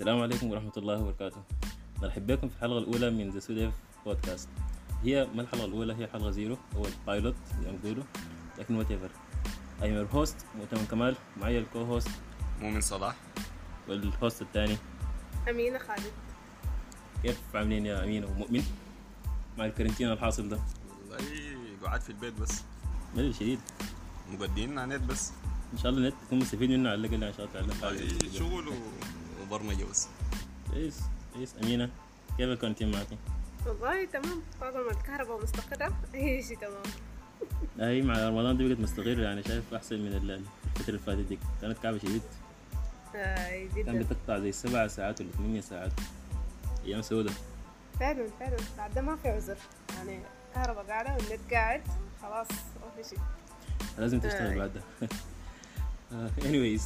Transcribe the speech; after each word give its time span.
السلام 0.00 0.20
عليكم 0.20 0.50
ورحمة 0.50 0.72
الله 0.76 0.96
وبركاته. 1.02 1.42
نرحب 2.02 2.26
بكم 2.26 2.48
في 2.48 2.56
الحلقة 2.56 2.78
الأولى 2.78 3.10
من 3.10 3.30
The 3.30 3.38
Sudev 3.40 3.74
Podcast 4.06 4.48
هي 5.04 5.28
ما 5.34 5.42
الحلقة 5.42 5.64
الأولى 5.64 5.94
هي 5.94 6.06
حلقة 6.06 6.30
zero 6.30 6.56
أو 6.76 6.86
ال 6.86 6.94
pilot 6.94 7.34
زي 7.62 7.70
ما 7.70 7.78
بيقولوا 7.82 8.04
لكن 8.58 8.74
whatever 8.76 9.10
I'm 9.82 9.94
your 9.94 10.06
host 10.12 10.36
مؤتمن 10.58 10.86
كمال. 10.86 11.16
معي 11.40 11.58
ال 11.58 11.82
co-host 11.82 12.08
مؤمن 12.60 12.80
صلاح. 12.80 13.16
وال 13.88 14.06
host 14.06 14.42
الثاني. 14.42 14.76
أمينة 15.50 15.78
خالد. 15.78 16.12
كيف 17.22 17.40
عاملين 17.54 17.86
يا 17.86 18.04
أمينة 18.04 18.24
ومؤمن؟ 18.24 18.62
مع 19.58 19.64
ال 19.66 19.70
quarantine 19.70 20.12
الحاصل 20.12 20.48
ده. 20.48 20.58
والله 21.10 21.18
قعدت 21.84 22.02
في 22.02 22.10
البيت 22.10 22.40
بس. 22.40 22.62
ملل 23.16 23.34
شديد. 23.34 23.60
مقضين 24.32 24.78
على 24.78 24.94
النت 24.96 25.10
بس. 25.10 25.32
إن 25.72 25.78
شاء 25.78 25.92
الله 25.92 26.02
النت 26.08 26.14
تكون 26.26 26.38
مستفيد 26.38 26.70
منه 26.70 26.90
على 26.90 27.06
الأقل 27.06 27.24
عشان 27.24 27.46
تعلم 27.54 27.72
شغل 28.38 28.68
و- 28.68 28.72
وبرمجه 29.50 29.84
بس 29.84 30.08
كويس 30.72 31.00
كويس. 31.34 31.54
أمينة 31.62 31.90
كيف 32.38 32.48
الكارنتين 32.48 32.90
معك؟ 32.90 33.06
والله 33.66 34.04
تمام. 34.04 34.42
طالما 34.60 34.90
الكهرباء 34.90 35.42
مستقرة. 35.42 35.92
أي 36.14 36.42
شيء 36.42 36.58
تمام. 36.58 36.82
هي 37.80 38.02
مع 38.02 38.28
رمضان 38.28 38.56
دي 38.56 38.68
بقت 38.68 38.80
مستقرة 38.80 39.22
يعني 39.22 39.42
شايف 39.42 39.74
أحسن 39.74 39.96
من 39.98 40.12
ال- 40.12 40.30
الفترة 40.76 40.88
اللي 40.88 40.98
فاتت 40.98 41.20
دي. 41.28 41.38
كانت 41.60 41.78
كعبة 41.78 41.98
شديد. 41.98 42.22
آه 43.16 43.66
كان 43.86 43.98
بتقطع 43.98 44.38
زي 44.38 44.52
سبع 44.52 44.86
ساعات 44.86 45.20
ولا 45.20 45.30
ثمانية 45.30 45.60
ساعات. 45.60 45.92
أيام 46.84 47.02
سودة. 47.02 47.32
فعلا 48.00 48.26
فعلا. 48.40 48.56
بعد 48.78 48.94
ده 48.94 49.00
ما 49.02 49.16
في 49.16 49.28
عذر. 49.28 49.56
يعني 49.96 50.20
الكهرباء 50.48 50.84
قاعدة 50.84 51.12
والنت 51.14 51.52
قاعد. 51.52 51.82
خلاص 52.22 52.48
ما 52.50 53.02
في 53.02 53.08
شيء. 53.08 53.18
لازم 53.98 54.20
تشتغل 54.20 54.52
آه. 54.52 54.56
بعد 54.58 54.72
ده. 54.72 54.80
آه، 56.12 56.30
anyways. 56.40 56.82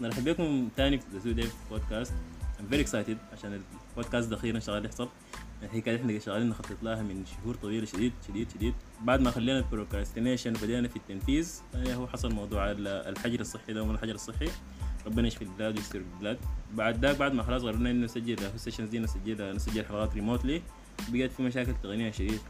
نرحب 0.00 0.24
بكم 0.24 0.68
تاني 0.76 0.98
في 0.98 1.04
The 1.12 1.18
Sudev 1.18 1.54
Podcast 1.70 2.12
I'm 2.58 2.72
very 2.74 2.86
excited 2.86 3.16
عشان 3.32 3.60
البودكاست 3.90 4.28
ده 4.28 4.36
أخيرا 4.36 4.58
شغال 4.58 4.84
يحصل. 4.84 5.08
الحكاية 5.62 5.96
إحنا 5.96 6.18
شغالين 6.18 6.48
نخطط 6.48 6.82
لها 6.82 7.02
من 7.02 7.24
شهور 7.26 7.54
طويلة 7.54 7.86
شديد 7.86 8.12
شديد 8.28 8.50
شديد. 8.50 8.74
بعد 9.02 9.20
ما 9.20 9.30
خلينا 9.30 9.58
ال 9.58 9.64
procrastination 9.64 10.56
وبدأنا 10.56 10.88
في 10.88 10.96
التنفيذ 10.96 11.60
يعني 11.74 11.94
هو 11.94 12.06
حصل 12.06 12.32
موضوع 12.32 12.70
ال- 12.70 12.88
الحجر 12.88 13.40
الصحي 13.40 13.72
ده 13.72 13.90
الحجر 13.90 14.14
الصحي. 14.14 14.48
ربنا 15.06 15.28
يشفي 15.28 15.42
البلاد 15.42 15.76
ويستر 15.76 15.98
البلاد. 15.98 16.38
بعد 16.74 17.04
ذاك 17.04 17.16
بعد 17.16 17.32
ما 17.32 17.42
خلاص 17.42 17.62
قررنا 17.62 17.90
إنه 17.90 18.04
نسجل 18.04 18.36
ال 18.54 18.58
sessions 18.58 18.88
دي 18.88 18.98
نسجل 18.98 19.56
نسجل 19.56 19.84
حلقات 19.84 20.14
remotely 20.14 20.62
بقت 21.08 21.30
في 21.32 21.42
مشاكل 21.42 21.72
تقنية 21.82 22.10
شديد. 22.10 22.40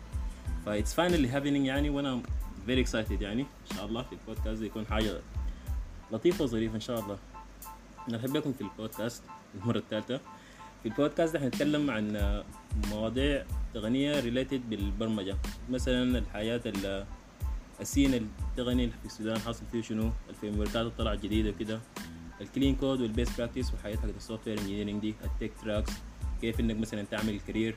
ف 0.67 0.69
it's 0.69 0.95
finally 0.97 1.33
happening 1.35 1.67
يعني 1.67 1.91
وأنا 1.91 2.23
very 2.69 2.87
excited 2.87 3.23
يعني. 3.23 3.43
إن 3.43 3.77
شاء 3.77 3.87
الله 3.87 4.03
في 4.03 4.13
البودكاست 4.13 4.63
يكون 4.63 4.87
حاجة 4.87 5.21
لطيفة 6.13 6.45
وظريفة 6.45 6.75
إن 6.75 6.81
شاء 6.81 7.01
الله. 7.01 7.19
نرحب 8.09 8.33
بكم 8.33 8.53
في 8.53 8.61
البودكاست 8.61 9.23
المرة 9.55 9.79
الثالثه 9.79 10.21
في 10.83 10.89
البودكاست 10.89 11.33
ده 11.35 11.41
حنتكلم 11.41 11.91
عن 11.91 12.43
مواضيع 12.91 13.45
تقنية 13.75 14.21
related 14.21 14.71
بالبرمجة. 14.71 15.37
مثلا 15.71 16.19
الحاجات 16.19 16.61
ال- 16.67 17.07
ال 17.81 17.86
scene 17.86 18.15
التقني 18.15 18.91
في 18.91 19.07
السودان 19.07 19.39
حاصل 19.39 19.63
فيه 19.73 19.83
شنو؟ 19.83 20.11
ال 20.31 20.33
framework 20.33 20.59
ات 20.59 20.77
اللي 20.77 20.93
طلعت 20.99 21.19
جديدة 21.23 21.51
وكده. 21.51 21.81
ال 22.41 22.47
clean 22.47 22.77
code 22.77 23.01
وال 23.01 23.13
best 23.13 23.39
practice 23.39 23.75
وحاجات 23.75 23.97
حقت 23.97 24.17
ال 24.17 24.49
software 24.49 24.59
engineering 24.61 25.01
دي 25.01 25.15
ال 25.25 25.30
tech 25.30 25.53
tracks 25.63 25.93
كيف 26.41 26.61
إنك 26.61 26.77
مثلا 26.81 27.03
تعمل 27.03 27.29
ال 27.35 27.40
career 27.40 27.75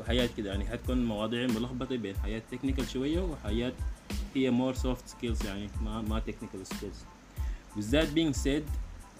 وحاجات 0.00 0.28
كده. 0.36 0.50
يعني 0.50 0.64
حتكون 0.66 1.04
مواضيع 1.04 1.46
ملخبطة 1.46 1.96
بين 1.96 2.16
حاجات 2.16 2.42
technical 2.50 2.88
شوية 2.88 3.20
وحاجات 3.20 3.72
هي 4.34 4.50
more 4.50 4.74
soft 4.74 5.08
skills 5.08 5.46
يعني 5.46 5.68
ما 5.84 6.02
ما 6.02 6.18
technical 6.18 6.66
skills 6.66 6.98
with 7.76 7.92
that 7.92 8.08
being 8.08 8.36
said 8.36 8.62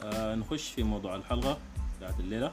آه 0.05 0.35
نخش 0.35 0.73
في 0.73 0.83
موضوع 0.83 1.17
الحلقة 1.17 1.59
بتاعت 1.99 2.21
الليلة 2.21 2.53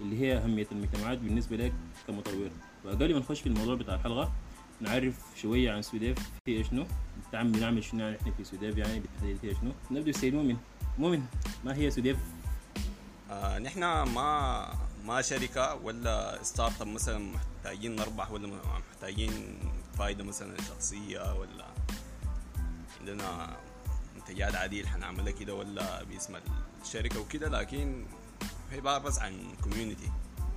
اللي 0.00 0.20
هي 0.20 0.36
أهمية 0.36 0.66
المجتمعات 0.72 1.18
بالنسبة 1.18 1.56
لك 1.56 1.72
كمطور 2.06 2.50
وقبل 2.84 3.12
ما 3.14 3.18
نخش 3.20 3.40
في 3.40 3.46
الموضوع 3.46 3.74
بتاع 3.74 3.94
الحلقة 3.94 4.32
نعرف 4.80 5.14
شوية 5.36 5.72
عن 5.72 5.82
سوديف 5.82 6.18
هي 6.48 6.64
شنو؟ 6.64 6.86
بتعمل 7.28 7.52
بنعمل 7.52 7.84
شنو 7.84 8.00
يعني 8.00 8.16
إحنا 8.16 8.32
في 8.32 8.44
سوديف 8.44 8.76
يعني؟ 8.76 9.00
بالتحديد 9.00 9.38
هي 9.42 9.54
شنو؟ 9.54 9.72
نبدأ 9.90 10.04
بالسيد 10.04 10.34
مؤمن. 10.34 10.56
مؤمن 10.98 11.22
ما 11.64 11.74
هي 11.74 11.90
سوديف 11.90 12.16
آه 13.30 13.58
نحن 13.58 13.80
ما 14.02 14.68
ما 15.06 15.22
شركة 15.22 15.74
ولا 15.74 16.38
startup 16.42 16.86
مثلا 16.86 17.18
محتاجين 17.18 17.96
نربح 17.96 18.30
ولا 18.30 18.60
محتاجين 18.90 19.58
فايدة 19.98 20.24
مثلا 20.24 20.56
شخصية 20.68 21.34
ولا 21.34 21.64
عندنا 23.00 23.56
منتجات 24.16 24.54
عاديه 24.54 24.86
حنعملها 24.86 25.32
كده 25.32 25.54
ولا 25.54 26.04
باسم 26.04 26.34
الشركة 26.82 27.20
وكده 27.20 27.48
لكن 27.48 28.04
هي 28.70 28.80
بس 28.80 29.18
عن 29.18 29.54
community 29.62 30.10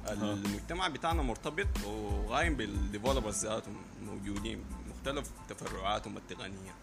المجتمع 0.07 0.87
بتاعنا 0.87 1.21
مرتبط 1.21 1.67
وقايم 1.85 2.55
بال 2.55 2.70
developers 2.70 3.45
ذاتهم 3.45 3.75
موجودين 4.05 4.63
مختلف 4.89 5.31
تفرعاتهم 5.49 6.17
التقنية 6.17 6.75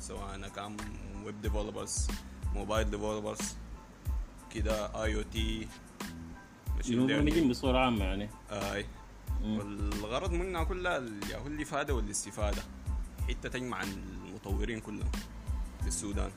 سواء 0.00 0.48
كان 0.48 0.76
web 1.24 1.40
developers 1.42 2.08
mobile 2.54 2.90
developers 2.90 3.56
كده 4.54 5.04
IoT 5.04 5.68
مبرمجين 6.88 7.48
بصورة 7.48 7.78
عامة 7.78 8.04
يعني. 8.04 8.30
اي 8.50 8.86
مم. 9.42 9.58
والغرض 9.58 10.32
منها 10.32 10.64
كلها 10.64 10.98
هو 11.34 11.46
الافاده 11.46 11.94
والاستفادة. 11.94 12.62
حتة 13.28 13.48
تجمع 13.48 13.82
المطورين 13.82 14.80
كلهم 14.80 15.10
في 15.80 15.88
السودان. 15.88 16.30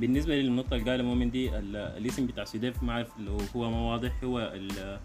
بالنسبة 0.00 0.34
للنقطة 0.34 0.74
اللي 0.76 0.90
قالها 0.90 1.04
مؤمن 1.06 1.30
دي 1.30 1.58
ال- 1.58 1.76
الاسم 1.76 2.26
بتاع 2.26 2.44
سوديف 2.44 2.82
ما 2.82 2.92
اعرف 2.92 3.08
لو 3.18 3.38
هو 3.56 3.70
ما 3.70 3.80
واضح 3.92 4.24
هو 4.24 4.38
ال- 4.54 5.00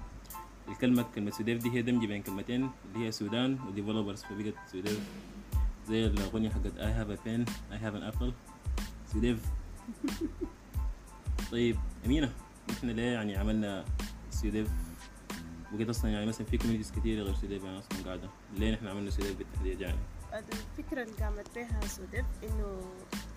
الكلمة 0.70 1.06
كلمة 1.16 1.32
سوديف 1.32 1.64
دي 1.64 1.72
هي 1.72 1.82
دمج 1.82 2.06
بين 2.06 2.22
كلمتين 2.22 2.70
اللي 2.86 3.06
هي 3.06 3.12
سودان 3.12 3.58
و 3.68 3.73
developers 3.73 4.24
فبقت 4.24 4.54
سوديف 4.72 5.00
زي 5.88 6.06
الأغنية 6.06 6.50
حقت 6.50 6.74
I 6.78 6.90
have 7.00 7.12
a 7.18 7.18
pen 7.28 7.52
I 7.72 7.78
have 7.86 7.96
an 8.00 8.14
apple. 8.16 8.32
سوديف. 9.14 9.40
طيب 11.52 11.76
أمينة 12.06 12.32
إحنا 12.70 12.92
ليه 12.92 13.04
يعني 13.12 13.36
عملنا 13.36 13.86
سوديف؟ 14.32 14.68
وقت 15.74 15.90
أصلا 15.90 16.12
يعني 16.12 16.26
مثلا 16.26 16.48
في 16.48 16.58
communities 16.58 16.92
كثيره 16.92 17.24
غير 17.24 17.34
سوديف 17.36 17.64
يعني 17.64 17.80
أصلا 17.80 17.98
قاعدة. 18.06 18.30
ليه 18.58 18.74
إحنا 18.76 18.90
عملنا 18.90 19.10
سوديف 19.10 19.38
بالتحديد 19.38 19.82
يعني؟ 19.82 19.98
الفكرة 20.40 21.04
اللي 21.04 21.14
قامت 21.24 21.48
بها 21.56 21.88
سوديف 21.88 22.26
إنه 22.44 22.82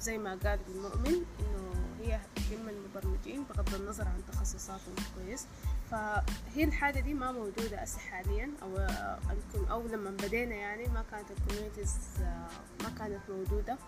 زي 0.00 0.18
ما 0.18 0.30
قال 0.44 0.58
المؤمن 0.68 1.24
إنه 1.40 1.72
هي 2.00 2.20
تهم 2.36 2.68
المبرمجين 2.68 3.44
بغض 3.44 3.74
النظر 3.74 4.08
عن 4.08 4.22
تخصصاتهم 4.32 4.94
كويس. 5.14 5.46
فهي 5.90 6.64
الحاجة 6.64 7.00
دي 7.00 7.14
ما 7.14 7.32
موجودة 7.32 7.78
هسه 7.78 7.98
حاليا 7.98 8.50
أو 8.62 8.76
أو 9.70 9.86
لما 9.86 10.10
بدينا 10.10 10.54
يعني 10.54 10.86
ما 10.86 11.04
كانت 11.10 11.30
الكوميونيتيز 11.30 11.96
ما 12.82 12.90
كانت 12.98 13.20
موجودة. 13.28 13.78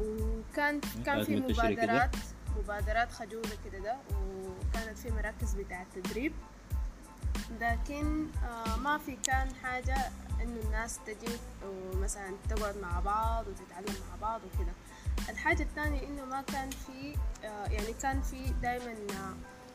وكان 0.00 0.80
كان 1.06 1.24
في؟ 1.24 1.36
مبادرات 1.36 2.16
مبادرات 2.58 3.12
خجولة 3.12 3.56
كده 3.64 3.78
ده 3.78 3.96
وكانت 4.10 4.98
في 4.98 5.10
مراكز 5.10 5.54
بتاعة 5.54 5.86
تدريب 5.94 6.32
لكن 7.60 8.26
آه 8.44 8.76
ما 8.76 8.98
في 8.98 9.16
كان 9.16 9.48
حاجة 9.62 9.96
إنه 10.42 10.60
الناس 10.64 10.98
تجي 11.06 11.32
ومثلا 11.64 12.34
تقعد 12.48 12.76
مع 12.76 13.00
بعض 13.00 13.44
وتتعلم 13.48 13.94
مع 14.10 14.16
بعض 14.28 14.40
وكده. 14.44 14.72
الحاجة 15.28 15.62
الثانية 15.62 16.08
إنه 16.08 16.24
ما 16.24 16.42
كان 16.42 16.70
في 16.70 17.16
آه 17.44 17.66
يعني 17.66 17.92
كان 17.92 18.20
في 18.22 18.52
دايما 18.62 18.94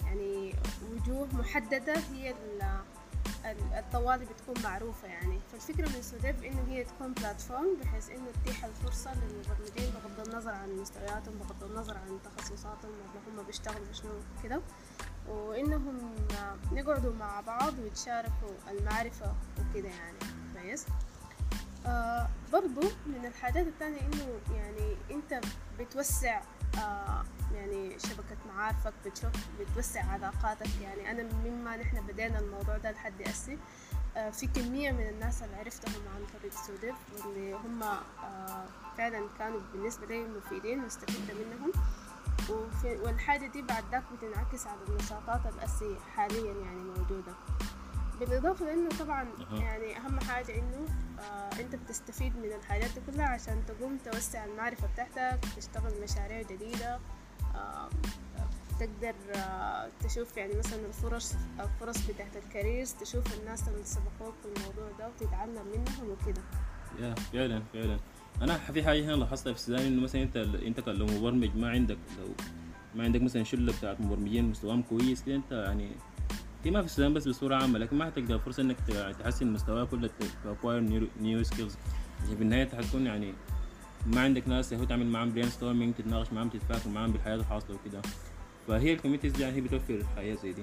يعني 0.06 0.56
وجوه 0.92 1.28
محددة 1.34 1.94
هي 2.14 2.32
ال- 2.32 2.82
ال- 3.46 3.74
الطوالي 3.74 4.26
بتكون 4.26 4.64
معروفة 4.64 5.08
يعني. 5.08 5.40
فالفكرة 5.52 5.90
من 5.90 6.02
سوديف 6.02 6.44
إنه 6.44 6.66
هي 6.68 6.84
تكون 6.84 7.14
بلاتفورم 7.14 7.76
بحيث 7.82 8.10
إنه 8.10 8.26
تتيح 8.44 8.66
الفرصة 8.66 9.12
للمبرمجين 9.14 9.94
بغض 9.94 10.28
النظر 10.30 10.52
عن 10.52 10.70
مستوياتهم 10.78 11.36
بغض 11.38 11.64
النظر 11.64 11.98
عن 11.98 12.20
تخصصاتهم 12.24 12.92
ولا 12.92 13.40
هم 13.42 13.46
بيشتغلوا 13.46 13.94
شنو 13.94 14.12
كده 14.44 14.62
وإنهم 15.30 16.16
يقعدوا 16.72 17.14
مع 17.14 17.42
بعض 17.42 17.80
ويتشاركوا 17.80 18.52
المعرفة 18.72 19.34
وكده 19.60 19.90
يعني. 19.90 20.18
كويس. 20.54 20.86
آه 21.86 22.30
برضو 22.54 22.82
من 23.06 23.26
الحاجات 23.26 23.68
التانية 23.68 24.02
إنه 24.02 24.40
يعني 24.56 24.96
أنت 25.12 25.42
بتوسع 25.80 26.42
آه 26.78 27.24
يعني 27.54 28.00
شبكة 28.00 28.38
معارفك 28.48 28.94
بتشوف 29.06 29.32
بتوسع 29.60 30.04
علاقاتك. 30.06 30.82
يعني 30.82 31.12
أنا 31.12 31.24
مما 31.46 31.78
نحن 31.78 32.08
بدينا 32.08 32.40
الموضوع 32.40 32.78
ده 32.78 32.92
لحد 32.92 33.22
هسه 33.28 33.58
آه 34.18 34.30
في 34.30 34.48
كمية 34.48 34.92
من 34.92 35.08
الناس 35.10 35.44
اللي 35.44 35.56
عرفتهم 35.56 35.94
عن 36.16 36.40
طريق 36.40 36.54
سوديف 36.54 36.96
واللي 37.26 37.54
هم 37.54 37.84
آه 37.84 38.66
فعلا 38.98 39.28
كانوا 39.40 39.60
بالنسبة 39.74 40.06
لي 40.06 40.24
مفيدين 40.24 40.84
واستفدت 40.84 41.32
منهم. 41.32 41.72
والحاجة 42.84 43.48
دي 43.48 43.62
بعد 43.62 43.84
ذاك 43.92 44.04
بتنعكس 44.18 44.68
على 44.68 44.80
النشاطات 44.90 45.54
الأساسية 45.54 45.98
حاليا 46.16 46.54
يعني 46.54 46.84
موجودة. 46.84 47.34
بالإضافة 48.20 48.66
لأنه 48.66 48.90
طبعا. 49.00 49.28
يعني 49.52 49.98
أهم 49.98 50.20
حاجة 50.20 50.56
إنه 50.56 50.86
آه 51.20 51.60
أنت 51.60 51.76
بتستفيد 51.76 52.36
من 52.38 52.54
الحاجات 52.54 52.90
دي 52.92 53.02
كلها 53.12 53.26
عشان 53.28 53.64
تقوم 53.66 53.98
توسع 53.98 54.46
المعرفة 54.46 54.88
بتاعتك 54.94 55.40
تشتغل 55.58 56.02
مشاريع 56.04 56.42
جديدة 56.42 57.00
آه 57.56 57.90
تقدر 58.80 59.16
آه، 59.36 59.90
تشوف 60.04 60.38
يعني 60.38 60.54
مثلا 60.58 60.86
الفرص 60.86 61.36
الفرص 61.60 62.08
بتاعت 62.08 62.36
ال 62.36 62.43
careers 62.43 62.94
تشوف 62.94 63.40
الناس 63.40 63.68
اللي 63.68 63.84
سبقوك 63.84 64.34
في 64.44 64.48
الموضوع 64.56 64.98
ده 65.00 65.08
وتتعلم 65.10 65.66
منهم 65.68 66.10
وكده. 66.10 66.42
yeah 67.00 67.16
فعلا 67.34 67.64
فعلا. 67.74 68.00
أنا 68.42 68.58
في 68.58 68.84
حاجة 68.84 69.06
هنا 69.06 69.12
لاحظتها 69.12 69.54
في 69.54 69.60
السودان 69.60 69.86
إنه 69.86 70.02
مثلا 70.02 70.22
أنت 70.22 70.38
أنت 70.38 70.90
لو 70.90 71.06
مبرمج 71.06 71.56
ما 71.56 71.70
عندك 71.70 71.98
لو 72.20 72.28
ما 72.96 73.04
عندك 73.04 73.22
مثلا 73.22 73.44
شلة 73.44 73.74
بتاعت 73.74 74.02
مبرمجين 74.02 74.46
مستواهم 74.46 74.82
كويس 74.82 75.24
كده 75.24 75.36
أنت 75.36 75.52
يعني 75.52 75.92
هي 76.64 76.72
ما 76.72 76.80
في 76.82 76.86
السودان 76.86 77.14
بس 77.14 77.28
بصورة 77.28 77.56
عامة 77.56 77.80
لكن 77.80 77.98
ما 77.98 78.06
حتلقى 78.06 78.40
فرصة 78.40 78.64
إنك 78.64 78.78
تحسن 79.20 79.48
مستواك 79.48 79.94
ولا 79.94 80.10
ت 80.44 80.52
acquire 80.52 81.08
new 81.22 81.44
skills 81.44 81.78
في 82.38 82.44
النهاية 82.44 82.70
حتكون 82.70 83.06
يعني 83.06 83.34
ما 84.06 84.22
عندك 84.22 84.48
ناس 84.48 84.74
هو 84.74 84.84
تعمل 84.84 85.06
معاهم 85.06 85.34
brainstorming 85.34 85.94
تتناقش 85.94 86.34
معاهم 86.34 86.50
تتفاعل 86.50 86.94
معاهم 86.94 87.12
بالحاجات 87.12 87.36
الحاصله 87.36 87.76
وكده. 87.76 88.02
فهي 88.68 88.94
ال 88.94 88.97
communities 88.97 89.34
دي 89.34 89.44
يعني 89.44 89.56
هي 89.56 89.62
بتوفر 89.62 90.04
حاجات 90.16 90.36
زي 90.36 90.54
دي. 90.54 90.62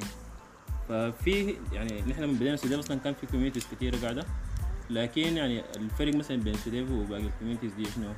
ففي 0.88 1.54
يعني 1.72 2.00
نحن 2.00 2.22
من 2.22 2.34
بداية 2.34 2.54
السودان 2.54 2.78
أصلا 2.78 2.98
كان 2.98 3.14
في 3.20 3.26
communities 3.26 3.66
كتيرة 3.72 3.96
قاعدة. 3.96 4.24
لكن 4.92 5.36
يعني 5.36 5.62
الفرق 5.76 6.14
مثلا 6.14 6.36
بين 6.36 6.54
سوديف 6.54 6.90
وباقي 6.90 7.22
ال 7.22 7.26
communities 7.26 7.72
دي 7.72 7.84
شنو؟ 7.84 8.12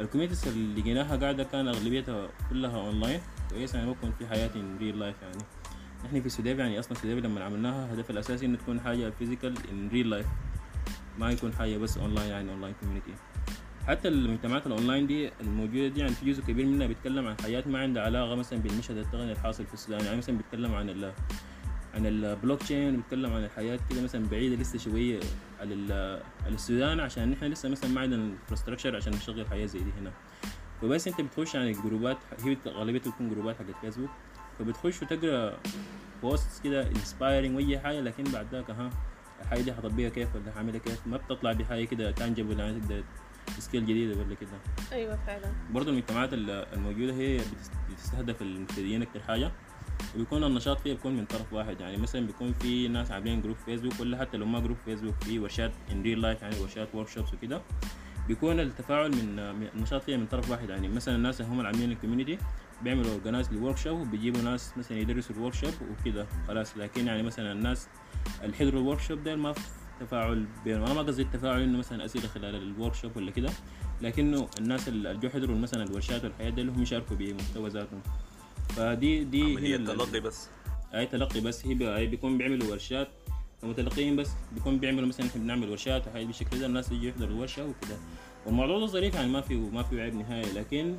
ال 0.00 0.04
communities 0.04 0.48
اللي 0.48 0.80
لقيناها 0.80 1.16
قاعدة 1.16 1.44
كان 1.44 1.68
أغلبيتها 1.68 2.28
كلها 2.50 2.76
أونلاين 2.76 3.20
كويس؟ 3.50 3.74
يعني 3.74 3.86
ما 3.86 3.92
يكون 3.92 4.12
في 4.18 4.26
حاجات 4.26 4.50
in 4.56 4.76
real 4.78 4.98
life 4.98 5.16
يعني. 5.22 5.42
نحن 6.04 6.20
في 6.20 6.28
سوديف 6.28 6.58
يعني 6.58 6.78
أصلا 6.78 6.98
سوديف 6.98 7.24
لما 7.24 7.44
عملناها 7.44 7.94
هدفها 7.94 8.10
الأساسي 8.10 8.46
إنه 8.46 8.56
تكون 8.56 8.80
حاجة 8.80 9.10
physical 9.18 9.54
in 9.72 9.88
real 9.88 10.10
life 10.10 10.26
ما 11.18 11.30
يكون 11.30 11.52
حاجة 11.52 11.76
بس 11.76 11.98
اونلاين 11.98 12.30
يعني 12.30 12.50
online 12.50 12.74
community 12.80 13.12
حتى 13.86 14.08
المجتمعات 14.08 14.66
الأونلاين 14.66 15.06
دي 15.06 15.30
الموجودة 15.40 15.88
دي 15.88 16.00
يعني 16.00 16.12
في 16.12 16.32
جزء 16.32 16.42
كبير 16.42 16.66
منها 16.66 16.86
بيتكلم 16.86 17.26
عن 17.26 17.36
حاجات 17.42 17.66
ما 17.66 17.78
عندها 17.78 18.02
علاقة 18.02 18.34
مثلا 18.34 18.58
بالمشهد 18.58 18.96
التقني 18.96 19.32
الحاصل 19.32 19.66
في 19.66 19.74
السودان 19.74 20.04
يعني 20.04 20.16
مثلا 20.16 20.36
بيتكلم 20.36 20.74
عن 20.74 20.90
عن 21.94 22.06
البلوك 22.06 22.60
تشين 22.62 22.96
بيتكلم 22.96 23.32
عن 23.32 23.44
الحاجات 23.44 23.78
كده 23.90 24.02
مثلا 24.02 24.26
بعيدة 24.30 24.56
لسه 24.56 24.78
شوية 24.78 25.20
على 25.60 25.74
على 26.44 26.54
السودان 26.54 27.00
عشان 27.00 27.30
نحن 27.30 27.44
لسه 27.44 27.68
مثلا 27.68 27.90
ما 27.90 28.00
عندنا 28.00 28.24
ال 28.24 28.29
infrastructure 28.29 28.96
عشان 28.96 29.12
نشغل 29.12 29.46
حاجات 29.46 29.66
زي 29.66 29.78
دي 29.78 29.90
هنا. 30.00 30.12
فبس 30.82 31.08
أنت 31.08 31.20
بتخش 31.20 31.56
عن 31.56 31.68
الجروبات 31.68 32.16
هي 32.44 32.56
غالبيتها 32.68 33.10
بتكون 33.10 33.28
جروبات 33.30 33.56
حقت 33.56 33.74
فيسبوك 33.80 34.10
فبتخش 34.58 35.02
وتقرأ 35.02 35.58
post 36.22 36.64
كده 36.64 36.86
inspiring 36.90 37.56
وأي 37.56 37.78
حاجة 37.78 38.00
لكن 38.00 38.24
بعد 38.24 38.46
ذاك 38.52 38.70
ها 38.70 38.90
الحاجة 39.42 39.60
دي 39.60 39.72
حطبقها 39.72 40.08
كيف 40.08 40.34
ولا 40.34 40.52
حاعملها 40.52 40.78
كيف؟ 40.78 41.06
ما 41.06 41.16
بتطلع 41.16 41.52
بحاجة 41.52 41.84
كده 41.84 42.10
tangible 42.10 42.58
يعني 42.60 42.80
تقدر 42.80 43.02
skill 43.58 43.86
جديدة 43.86 44.18
ولا 44.20 44.34
كده. 44.34 44.50
أيوه 44.92 45.18
فعلا. 45.26 45.52
برضه 45.70 45.90
المجتمعات 45.90 46.32
ال- 46.32 46.50
الموجودة 46.50 47.12
هي 47.12 47.36
بتس- 47.38 47.70
بتستهدف 47.92 48.42
المبتدئين 48.42 49.02
أكتر 49.02 49.20
حاجة. 49.20 49.52
وبيكون 50.14 50.44
النشاط 50.44 50.80
فيها 50.80 50.94
بيكون 50.94 51.16
من 51.16 51.24
طرف 51.24 51.52
واحد. 51.52 51.80
يعني 51.80 51.96
مثلا 51.96 52.26
بيكون 52.26 52.52
في 52.52 52.88
ناس 52.88 53.10
عاملين 53.10 53.42
group 53.42 53.56
فيسبوك 53.56 54.00
ولا 54.00 54.18
حتى 54.18 54.36
لو 54.36 54.46
ما 54.46 54.60
group 54.60 54.76
فيسبوك 54.84 55.14
في 55.24 55.38
ورشات 55.38 55.72
in 55.92 56.02
real 56.02 56.20
life 56.20 56.42
يعني 56.42 56.60
ورشات 56.60 56.88
workshops 56.94 57.34
وكده. 57.34 57.62
بيكون 58.28 58.60
التفاعل 58.60 59.10
من 59.10 59.38
النشاط 59.74 60.02
فيها 60.02 60.16
من 60.16 60.26
طرف 60.26 60.50
واحد. 60.50 60.70
يعني 60.70 60.88
مثلا 60.88 61.16
الناس 61.16 61.40
اللي 61.40 61.52
هم 61.52 61.66
عاملين 61.66 61.92
ال 61.92 61.97
community 61.97 62.38
بيعملوا 62.82 63.12
organize 63.12 63.52
ل 63.52 63.76
workshop 63.76 64.00
وبيجيبوا 64.00 64.40
ناس 64.40 64.72
مثلا 64.78 64.98
يدرسوا 64.98 65.36
ال 65.36 65.54
workshop 65.54 65.72
وكده. 65.90 66.26
خلاص. 66.48 66.76
لكن 66.76 67.06
يعني 67.06 67.22
مثلا 67.22 67.52
الناس 67.52 67.88
اللي 68.44 68.56
حضروا 68.56 68.80
ال 68.80 69.00
workshop 69.00 69.24
ده 69.24 69.36
ما 69.36 69.52
في 69.52 69.60
تفاعل 70.00 70.46
بينهم. 70.64 70.84
أنا 70.84 70.94
ما 70.94 71.02
قصدي 71.02 71.22
التفاعل 71.22 71.60
إنه 71.60 71.78
مثلا 71.78 72.04
اسئله 72.04 72.28
خلال 72.28 72.54
ال 72.54 72.94
workshop 72.94 73.16
ولا 73.16 73.30
كده 73.30 73.50
لكنه 74.02 74.48
الناس 74.58 74.88
اللي 74.88 75.16
جو 75.16 75.28
حضروا 75.28 75.56
مثلا 75.56 75.82
الورشات 75.84 76.24
والحاجات 76.24 76.50
دي 76.50 76.60
اللي 76.60 76.72
هم 76.72 76.82
يشاركوا 76.82 77.16
بمحتوى 77.16 77.68
ذاتهم. 77.68 78.00
فدي 78.76 79.24
دي 79.24 79.42
عملية 79.42 79.76
ال- 79.76 79.86
تلقي 79.86 80.20
بس. 80.20 80.48
أي 80.94 81.06
تلقي 81.06 81.40
بس 81.40 81.66
هي, 81.66 81.74
بي- 81.74 81.88
هي 81.88 82.06
بيكون 82.06 82.38
بيعملوا 82.38 82.70
ورشات. 82.70 83.08
المتلقيين 83.62 84.16
بس 84.16 84.30
بيكون 84.52 84.78
بيعملوا 84.78 85.08
مثلا 85.08 85.26
إحنا 85.26 85.42
بنعمل 85.42 85.70
ورشات 85.70 86.06
وهاي 86.08 86.24
بالشكل 86.24 86.58
ده 86.60 86.66
الناس 86.66 86.92
يجي 86.92 87.08
يحضروا 87.08 87.30
الورشة 87.30 87.64
وكده. 87.64 87.96
والموضوع 88.46 88.78
ده 88.78 88.86
ظريف 88.86 89.14
يعني 89.14 89.28
ما 89.28 89.40
في 89.40 89.54
ما 89.54 89.82
في 89.82 90.00
عيب 90.00 90.14
نهائي. 90.14 90.52
لكن 90.52 90.96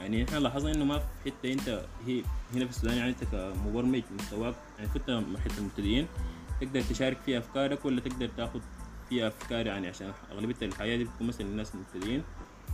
يعني 0.00 0.24
إحنا 0.24 0.38
لاحظنا 0.38 0.72
إنه 0.74 0.84
ما 0.84 0.98
في 0.98 1.04
حتة 1.24 1.52
أنت 1.52 1.84
هي 2.06 2.22
هنا 2.54 2.64
في 2.64 2.70
السودان 2.70 2.96
يعني 2.96 3.10
أنت 3.10 3.24
كمبرمج 3.24 4.02
مستواك 4.18 4.54
يعني 4.78 4.90
كنت 4.94 5.10
مرحله 5.10 5.58
المبتدئين 5.58 6.06
تقدر 6.60 6.80
تشارك 6.82 7.18
فيها 7.26 7.38
أفكارك 7.38 7.84
ولا 7.84 8.00
تقدر 8.00 8.28
تاخذ 8.36 8.60
فيها 9.08 9.28
أفكار 9.28 9.66
يعني 9.66 9.88
عشان 9.88 10.12
أغلبية 10.32 10.56
الحاجات 10.62 10.96
دي 10.96 11.04
بتكون 11.04 11.26
مثلا 11.26 11.46
الناس 11.46 11.72
المبتدئين. 11.74 12.22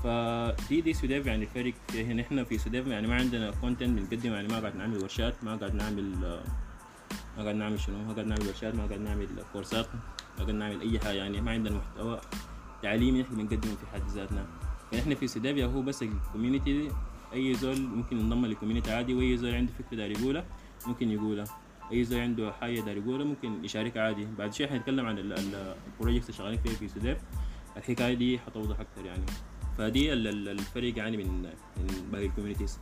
فدي 0.05 0.81
دي 0.81 0.93
سوديف 0.93 1.27
يعني 1.27 1.43
الفرق 1.45 1.73
هنا 1.95 2.23
إحنا 2.23 2.45
في 2.45 2.59
سوديف 2.59 2.87
يعني 2.87 3.07
ما 3.07 3.15
عندنا 3.15 3.51
content 3.61 3.99
بنقدم 4.13 4.33
يعني 4.33 4.49
ما 4.49 4.59
قاعد 4.61 4.77
نعمل 4.77 4.99
ورشات 5.03 5.45
ما 5.45 5.57
قاعد 5.57 5.75
نعمل 5.75 6.05
ما 7.37 7.43
قاعد 7.43 7.55
نعمل 7.55 7.81
شنو؟ 7.81 7.99
ما 8.05 8.13
قاعد 8.13 8.27
نعمل 8.27 8.47
ورشات 8.47 8.75
ما 8.75 8.87
قاعد 8.87 9.01
نعمل 9.01 9.29
كورسات 9.53 9.87
ما 10.39 10.45
قاعد 10.45 10.51
نعمل 10.55 10.81
أي 10.81 10.99
حاجة 11.01 11.17
يعني 11.17 11.41
ما 11.41 11.51
عندنا 11.51 11.77
محتوى 11.77 12.21
تعليمي 12.83 13.23
نحن 13.23 13.35
بنقدمه 13.37 13.75
في 13.77 13.87
حد 13.95 14.03
ذاتنا. 14.15 14.47
فنحن 14.93 15.15
في 15.15 15.27
سوديف 15.29 15.67
هو 15.67 15.83
بس 15.83 16.03
ال 16.03 16.11
community 16.11 16.89
أي 17.33 17.55
زول 17.55 17.81
ممكن 17.81 18.19
ينضم 18.21 18.47
لل 18.47 18.55
community 18.55 18.93
عادي 18.93 19.15
وأي 19.15 19.37
زول 19.37 19.55
عنده 19.55 19.73
فكرة 19.79 19.97
داير 19.97 20.11
يقولها 20.21 20.45
ممكن 20.87 21.11
يقولها. 21.11 21.45
أي 21.93 22.05
زول 22.05 22.21
عنده 22.21 22.53
حاجة 22.53 22.81
داير 22.81 22.97
يقولها 22.97 23.27
ممكن 23.27 23.65
يشاركها 23.65 24.03
عادي. 24.03 24.27
بعد 24.39 24.55
شوي 24.55 24.67
حنتكلم 24.69 25.07
عن 25.07 25.19
ال- 25.19 25.33
ال- 25.33 25.75
projects 25.87 26.27
اللي 26.31 26.39
شغالين 26.39 26.59
فيها 26.61 26.73
في 26.73 26.89
سوديف. 26.89 27.19
الحكاية 27.77 28.15
دي 28.15 28.39
حتوضح 28.39 28.81
أكثر 28.81 29.05
يعني. 29.07 29.23
فدي 29.81 30.13
ال- 30.13 30.27
ال- 30.29 30.49
الفرق 30.49 30.99
يعني 30.99 31.17
من 31.17 31.43
من 31.77 32.11
باقي 32.13 32.27
ال 32.27 32.31
communities. 32.31 32.79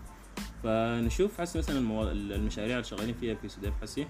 فنشوف 0.62 1.40
حسي 1.40 1.58
مثلا 1.58 1.78
الموا- 1.78 2.12
المشاريع 2.12 2.72
اللي 2.76 2.84
شغالين 2.84 3.14
فيها 3.14 3.34
في 3.34 3.48
سوديف 3.48 3.72
حسي. 3.82 4.06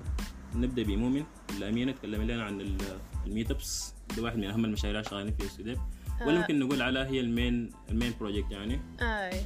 نبدأ 0.54 0.82
بمؤمن 0.82 1.24
ولا 1.56 1.68
امينه 1.68 1.92
تكلم 1.92 2.22
لنا 2.22 2.44
عن 2.44 2.60
ال- 2.60 2.98
meetups 3.26 3.94
ده 4.16 4.22
واحد 4.22 4.36
من 4.38 4.44
أهم 4.44 4.64
المشاريع 4.64 4.98
اللي 5.00 5.10
شغالين 5.10 5.34
فيها 5.34 5.48
سوديف 5.48 5.78
ولا 6.20 6.36
آه. 6.36 6.40
ممكن 6.40 6.58
نقول 6.58 6.82
على 6.82 6.98
هي 6.98 7.20
ال 7.20 7.30
main 7.30 7.70
ال 7.90 7.95
main 7.95 8.14
project 8.20 8.50
يعني. 8.50 8.80
اي 9.00 9.42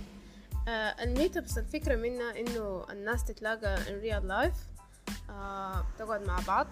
آه 0.68 0.70
ال 1.04 1.36
meetups 1.36 1.58
الفكرة 1.58 1.96
منها 1.96 2.40
إنه 2.40 2.86
الناس 2.90 3.24
تتلاقى 3.24 3.76
real 3.76 4.22
life. 4.24 4.58
آه 5.30 5.84
تقعد 5.98 6.26
مع 6.26 6.40
بعض. 6.46 6.66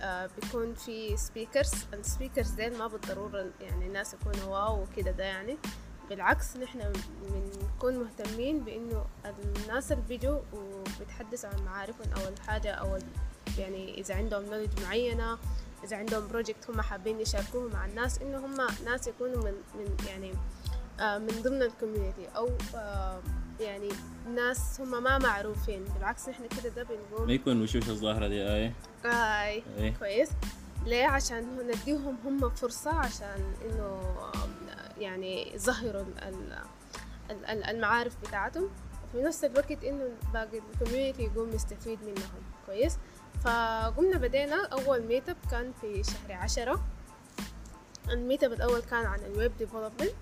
آه 0.00 0.30
بيكون 0.42 0.74
في 0.74 1.16
speakers 1.16 1.72
ال 1.94 2.00
speakers 2.00 2.50
ديل 2.50 2.78
ما 2.78 2.86
بالضرورة 2.86 3.50
يعني 3.60 3.86
الناس 3.86 4.14
يكونوا 4.14 4.44
wow 4.46 4.82
وكده 4.82 5.10
ده 5.10 5.24
يعني. 5.24 5.56
بالعكس 6.10 6.56
نحن 6.56 6.92
بنكون 7.22 7.96
مهتمين 7.96 8.60
بإنه 8.60 9.04
الناس 9.44 9.92
اللي 9.92 10.04
بيجوا 10.08 10.38
وبيتحدثوا 10.52 11.50
عن 11.50 11.64
معارفهم 11.64 12.12
أو 12.12 12.28
الحاجة 12.28 12.70
أو 12.70 12.98
يعني 13.58 14.00
إذا 14.00 14.14
عندهم 14.14 14.44
knowledge 14.44 14.70
معينة 14.82 15.38
إذا 15.84 15.96
عندهم 15.96 16.28
project 16.28 16.70
هم 16.70 16.80
حابين 16.80 17.20
يشاركوه 17.20 17.68
مع 17.68 17.84
الناس 17.84 18.22
إنه 18.22 18.46
هم 18.46 18.56
ناس 18.84 19.06
يكونوا 19.06 19.44
من 19.44 19.54
من 19.74 19.96
يعني 20.08 20.32
آه، 21.00 21.18
من 21.18 21.42
ضمن 21.42 21.62
ال 21.62 21.69
community 21.69 22.28
أو 22.36 22.50
آه، 22.74 23.20
يعني 23.60 23.88
ناس 24.34 24.80
هم 24.80 25.02
ما 25.02 25.18
معروفين. 25.18 25.84
بالعكس 25.94 26.28
نحن 26.28 26.42
كده 26.48 26.68
ده 26.68 26.84
ما 26.84 26.96
بنقول 27.10 27.30
يكون 27.30 27.62
وشوش 27.62 27.88
الظاهرة 27.88 28.28
دي 28.28 28.42
آي. 28.48 28.72
آي 29.04 29.62
آي. 29.78 29.90
كويس. 29.98 30.28
ليه؟ 30.86 31.06
عشان 31.06 31.70
نديهم 31.70 32.16
هم 32.24 32.50
فرصة 32.50 32.94
عشان 32.94 33.54
إنه 33.64 33.82
آه، 33.82 34.48
يعني 34.98 35.56
ال- 37.30 37.64
المعارف 37.64 38.16
بتاعتهم. 38.22 38.68
وفي 39.08 39.22
نفس 39.22 39.44
الوقت 39.44 39.84
إنه 39.84 40.08
باقي 40.34 40.60
ال 40.74 40.79
community 40.79 41.22
يقوم 41.22 41.50
يستفيد 41.50 41.98
منهم. 42.02 42.42
كويس؟ 42.66 42.98
فقمنا 43.44 44.18
بدينا 44.18 44.66
أول 44.66 45.02
meetup 45.02 45.36
كان 45.50 45.72
في 45.80 46.02
شهر 46.04 46.32
عشرة. 46.32 46.84
ال 48.10 48.44
meetup 48.44 48.52
الأول 48.52 48.80
كان 48.80 49.06
عن 49.06 49.18
ال 49.20 49.28
web 49.28 49.52
development 49.58 50.14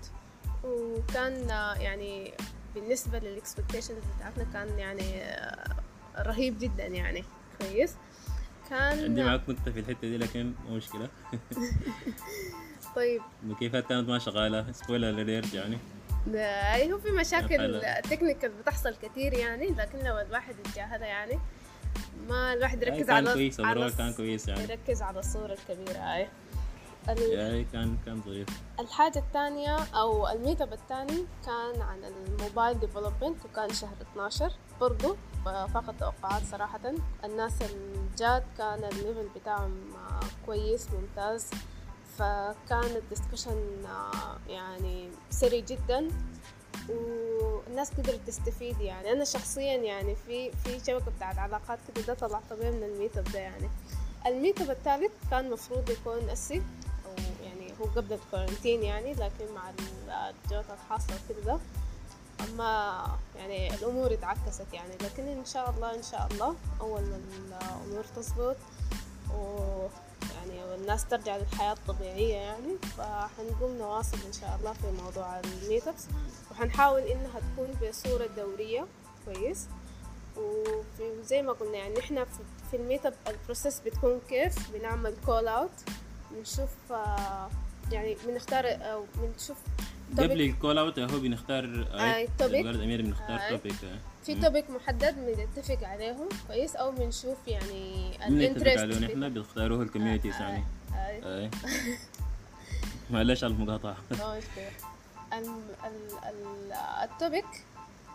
وكان 0.63 1.49
يعني 1.79 2.33
بالنسبة 2.75 3.19
لل 3.19 3.31
expectations 3.31 4.03
بتاعتنا 4.17 4.43
كان 4.53 4.79
يعني 4.79 5.23
رهيب 6.17 6.59
جدا 6.59 6.85
يعني. 6.87 7.23
كويس؟ 7.61 7.95
كان 8.69 9.03
عندي 9.03 9.23
معاك 9.23 9.49
نقطة 9.49 9.71
في 9.71 9.79
الحتة 9.79 10.01
دي 10.01 10.17
لكن 10.17 10.53
مو 10.69 10.75
مشكلة. 10.75 11.09
طيب. 12.95 13.21
المكيفات 13.43 13.87
كانت 13.87 14.09
ما 14.09 14.19
شغالة؟ 14.19 14.71
spoiler 14.71 15.11
alert 15.23 15.53
يعني. 15.53 15.77
ده 16.27 16.93
هو 16.93 16.97
في 16.97 17.11
مشاكل. 17.11 17.81
technical 18.09 18.51
بتحصل 18.61 18.95
كتير 18.95 19.33
يعني 19.33 19.67
لكن 19.67 19.99
لو 19.99 20.19
الواحد 20.19 20.55
يتجاهلها 20.59 21.07
يعني 21.07 21.39
ما 22.29 22.53
الواحد 22.53 22.81
يركز 22.83 23.09
على 23.09 23.33
كويس 23.33 23.59
على 23.59 23.91
كان 23.97 24.13
كويس 24.13 24.47
يعني. 24.47 24.63
يركز 24.63 25.01
على 25.01 25.19
الصورة 25.19 25.53
الكبيرة 25.69 25.97
هاي 25.97 26.27
ال- 27.09 27.33
يعني 27.33 27.63
كان 27.63 27.97
كان 28.05 28.21
ظريف 28.21 28.47
الحاجة 28.79 29.19
الثانية 29.19 29.77
أو 29.77 30.29
ال 30.29 30.35
meet 30.35 30.61
up 30.61 30.73
الثاني 30.73 31.25
كان 31.45 31.81
عن 31.81 31.99
ال 32.03 32.14
mobile 32.14 32.79
development 32.79 33.45
وكان 33.45 33.73
شهر 33.73 33.95
12 34.13 34.51
برضو 34.81 35.15
فاق 35.45 35.89
التوقعات 35.89 36.41
صراحة. 36.51 36.79
الناس 37.23 37.53
الجات 37.61 38.43
كان 38.57 38.83
ال 38.83 38.91
level 38.91 39.29
بتاعهم 39.35 39.77
آه، 39.95 40.19
كويس 40.45 40.87
ممتاز. 40.91 41.49
فكان 42.17 42.95
ال 42.95 43.03
discussion 43.03 43.85
يعني 44.47 45.09
ثري 45.29 45.61
جدا 45.61 46.07
الناس 47.67 47.91
قدرت 47.91 48.19
تستفيد 48.27 48.81
يعني. 48.81 49.11
أنا 49.11 49.23
شخصيا 49.25 49.75
يعني 49.75 50.15
في 50.15 50.51
في 50.51 50.79
شبكة 50.79 51.11
بتاعت 51.17 51.37
علاقات 51.37 51.79
كده 51.95 52.05
ده 52.05 52.13
طلعت 52.13 52.53
بيه 52.53 52.69
من 52.69 52.83
ال 52.83 52.90
meet 52.90 53.17
up 53.17 53.23
ده 53.23 53.39
يعني. 53.39 53.69
ال 54.25 54.32
meet 54.32 54.61
up 54.61 54.69
الثالث 54.71 55.11
كان 55.31 55.49
مفروض 55.49 55.89
يكون 55.89 56.29
أسي 56.29 56.57
أو 57.05 57.23
يعني 57.43 57.73
هو 57.81 57.85
قبل 57.85 58.13
ال 58.13 58.19
quarantine 58.19 58.83
يعني 58.83 59.13
لكن 59.13 59.45
مع 59.55 59.69
الجوطة 60.45 60.65
الحاصله 60.69 61.15
وكده 61.29 61.41
ده. 61.41 61.59
أما 62.49 63.05
يعني 63.35 63.73
الأمور 63.75 64.13
اتعكست 64.13 64.73
يعني. 64.73 64.93
لكن 65.01 65.27
إن 65.27 65.45
شاء 65.45 65.69
الله 65.69 65.95
إن 65.95 66.03
شاء 66.03 66.27
الله 66.31 66.55
أول 66.81 67.01
ما 67.01 67.59
الأمور 67.85 68.03
تظبط 68.15 68.57
و 69.33 69.87
يعني 70.35 70.63
والناس 70.63 71.05
ترجع 71.05 71.37
للحياة 71.37 71.73
الطبيعية 71.73 72.35
يعني 72.35 72.77
فحنقوم 72.97 73.77
نواصل 73.77 74.17
إن 74.27 74.33
شاء 74.33 74.57
الله 74.59 74.73
في 74.73 74.91
موضوع 75.03 75.39
ال 75.39 75.49
meet 75.49 75.87
ups 75.87 76.05
وحنحاول 76.51 77.01
إنها 77.01 77.39
تكون 77.39 77.89
بصورة 77.89 78.25
دورية 78.37 78.85
كويس. 79.25 79.67
وزي 80.37 81.41
ما 81.41 81.51
قلنا 81.51 81.77
يعني 81.77 81.99
إحنا 81.99 82.25
في, 82.25 82.39
في 82.71 82.77
ال 82.77 82.83
meet 82.83 83.05
up 83.05 83.13
ال 83.27 83.34
process 83.34 83.79
بتكون 83.79 84.21
كيف؟ 84.29 84.71
بنعمل 84.71 85.15
call 85.25 85.47
out 85.47 85.71
بنشوف 86.31 86.69
آه، 86.91 87.49
يعني 87.91 88.17
بنختار 88.27 88.65
أو 88.67 89.05
بنشوف 89.15 89.57
قبل 90.23 90.41
ال 90.41 90.48
call 90.48 90.77
out 90.77 90.99
هو 90.99 91.19
بنختار 91.19 91.87
أي 91.93 92.27
topic. 92.27 92.43
مجرد 92.43 92.81
امير 92.81 93.01
بنختار. 93.01 93.39
topic 93.49 93.73
في 94.25 94.35
topic 94.35 94.69
محدد 94.69 95.15
بنتفق 95.17 95.87
عليهم 95.87 96.29
كويس؟ 96.47 96.75
أو 96.75 96.91
بنشوف 96.91 97.37
يعني 97.47 98.11
ال 98.27 98.35
interest 98.35 99.03
نحن 99.03 99.29
بيختاروه 99.29 99.81
ال 99.81 99.85
communities 99.85 100.33
يعني. 100.35 100.63
آه. 100.95 101.39
اي 101.43 101.49
معلش 103.11 103.43
على 103.43 103.53
المقاطعة. 103.53 103.95
ما 104.11 104.37
مشكلة 104.37 104.69
الم- 105.33 105.63
ال- 105.85 106.29
ال- 106.29 106.73
ال 107.03 107.10
topic 107.10 107.45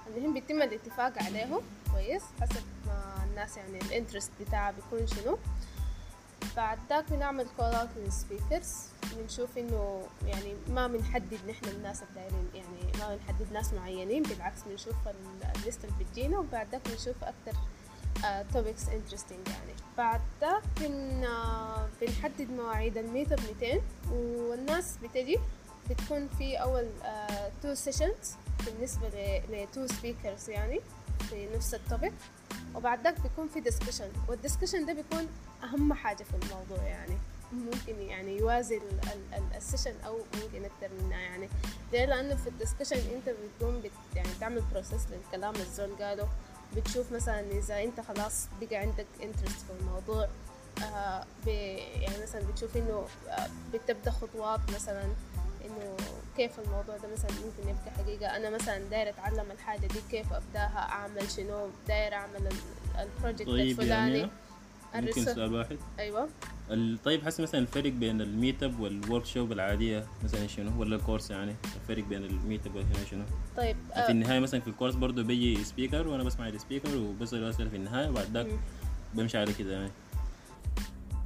اللي 0.07 0.27
هم 0.27 0.35
بيتم 0.35 0.63
الاتفاق 0.63 1.23
عليه 1.23 1.61
كويس؟ 1.93 2.23
حسب 2.41 2.63
ما 2.87 3.25
الناس 3.31 3.57
يعني 3.57 3.79
ال 3.89 3.94
interest 3.94 4.31
بتاعها 4.41 4.73
بيكون 4.73 5.07
شنو. 5.07 5.39
بعد 6.57 6.79
ذاك 6.91 7.13
بنعمل 7.13 7.47
call 7.57 7.67
out 7.67 7.89
لل 7.97 8.12
speakers 8.12 8.75
بنشوف 9.17 9.59
إنه 9.59 10.03
يعني 10.27 10.55
ما 10.69 10.87
بنحدد 10.87 11.39
نحن 11.49 11.65
الناس 11.69 12.03
الدايرين 12.03 12.49
يعني 12.55 12.93
ما 12.99 13.17
بنحدد 13.17 13.53
ناس 13.53 13.73
معينين 13.73 14.23
بالعكس 14.23 14.61
بنشوف 14.67 14.95
ال- 15.09 15.57
ال 15.57 15.62
list 15.62 15.85
اللي 15.85 15.97
بتجينا 16.05 16.39
وبعد 16.39 16.69
ذاك 16.73 16.89
بنشوف 16.89 17.17
أكتر 17.25 17.59
topics 18.55 18.89
interesting 18.89 19.49
يعني. 19.49 19.73
بعد 19.99 20.21
ذاك 20.41 20.63
بن 20.81 21.25
آه، 21.25 21.89
بنحدد 22.01 22.51
مواعيد 22.51 22.99
ال 22.99 23.06
meet 23.06 23.33
up 23.33 23.39
200 23.61 23.81
والناس 24.13 24.97
بتجي 25.03 25.39
بتكون 25.91 26.29
في 26.39 26.57
أول 26.57 26.87
two 27.63 27.75
sessions 27.75 28.35
بالنسبة 28.67 29.09
ل 29.51 29.60
two 29.60 29.87
speakers 29.87 30.51
يعني. 30.51 30.81
في 31.23 31.49
نفس 31.57 31.75
ال 31.75 31.81
topic 31.81 32.13
وبعد 32.75 33.05
ذاك 33.05 33.21
بيكون 33.21 33.49
في 33.49 33.61
discussion 33.61 34.09
وال 34.29 34.39
discussion 34.39 34.87
ده 34.87 34.93
بيكون 34.93 35.29
أهم 35.65 35.93
حاجة 35.93 36.23
في 36.23 36.35
الموضوع 36.43 36.87
يعني. 36.89 37.17
ممكن 37.53 38.01
يعني 38.03 38.39
يوازي 38.39 38.77
ال- 38.77 38.83
ال- 39.13 39.35
ال- 39.35 39.57
ال 39.57 39.61
session 39.61 39.93
أو 40.07 40.19
ممكن 40.35 40.65
أكتر 40.65 40.89
منها 41.05 41.19
يعني. 41.19 41.49
ليه؟ 41.93 42.05
لأنه 42.05 42.35
في 42.37 42.49
ال 42.49 42.53
discussion 42.53 42.97
أنت 42.97 43.29
بتكون 43.29 43.81
بت 43.81 43.91
يعني 44.17 44.29
تعمل 44.41 44.63
process 44.73 45.01
للكلام 45.11 45.55
الزول 45.55 45.97
قاله. 45.97 46.29
بتشوف 46.77 47.13
مثلا 47.13 47.41
إذا 47.41 47.83
أنت 47.85 48.01
خلاص 48.01 48.47
بقى 48.61 48.77
عندك 48.77 49.07
interest 49.23 49.59
في 49.67 49.73
الموضوع 49.81 50.29
آه 50.83 51.25
يعني 52.01 52.23
مثلا 52.23 52.41
بتشوف 52.53 52.77
إنه 52.77 53.07
آه 53.29 53.47
بتبدأ 53.75 54.11
خطوات 54.11 54.61
مثلا 54.75 55.03
إنه 55.65 55.97
كيف 56.37 56.59
الموضوع 56.61 56.97
ده 56.97 57.09
مثلا 57.13 57.31
ممكن 57.31 57.63
يبقى 57.71 57.91
حقيقة. 57.99 58.37
أنا 58.37 58.51
مثلا 58.51 58.79
دايرة 58.79 59.11
أتعلم 59.11 59.51
الحاجة 59.51 59.87
دي 59.87 60.01
كيف 60.11 60.33
أبدأها 60.33 60.79
أعمل 60.79 61.31
شنو 61.31 61.69
دايرة 61.89 62.15
أعمل 62.15 62.37
ال- 62.47 63.01
ال 63.01 63.07
project 63.07 63.47
طيب 63.49 63.81
يعني 63.81 64.15
الفلاني. 64.21 64.31
ممكن 64.95 65.13
الرسالة- 65.25 65.35
سؤال 65.35 65.55
واحد. 65.55 65.79
أيوه. 65.99 66.29
طيب 67.05 67.25
حسب 67.25 67.43
مثلا 67.43 67.61
الفرق 67.61 67.91
بين 67.93 68.21
ال 68.21 68.29
meet 68.29 68.63
up 68.63 68.72
وال 68.72 68.81
workshop 68.81 69.53
العادية 69.53 70.07
مثلا 70.25 70.47
شنو؟ 70.47 70.81
ولا 70.81 70.97
الكورس 70.97 71.31
يعني 71.31 71.55
الفرق 71.65 72.05
بين 72.05 72.25
ال 72.25 72.33
meet 72.33 72.67
up 72.67 72.75
وهنا 72.75 73.05
شنو؟ 73.11 73.25
طيب 73.57 73.77
في 73.95 73.99
آه. 74.01 74.11
النهاية 74.11 74.41
مثلا 74.41 74.61
في 74.61 74.69
الكورس 74.69 74.95
برضه 74.95 75.23
بيجي 75.23 75.65
speaker 75.65 76.09
وأنا 76.09 76.23
بسمع 76.23 76.49
ال 76.49 76.55
speaker 76.55 76.97
وبسأل 76.97 77.45
أسئلة 77.45 77.69
في 77.71 77.77
النهاية 77.77 78.09
وبعد 78.09 78.27
ذاك. 78.37 78.47
بمشي 79.15 79.39
على 79.39 79.53
كده 79.53 79.73
يعني. 79.73 79.91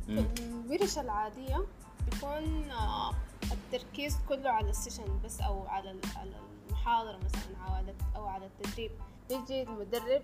الورش 0.08 0.98
العادية. 0.98 1.64
بيكون 2.10 2.70
آه، 2.70 3.14
التركيز 3.52 4.18
كله 4.28 4.50
على 4.50 4.70
ال 4.70 4.76
session 4.77 5.20
بس 5.24 5.40
أو 5.40 5.66
على 5.66 6.00
على 6.16 6.30
المحاضرة 6.68 7.16
مثلا 7.16 7.56
أو 7.68 7.74
على 7.74 7.94
أو 8.16 8.26
على 8.26 8.46
التدريب. 8.46 8.90
بيجي 9.28 9.62
المدرب 9.62 10.22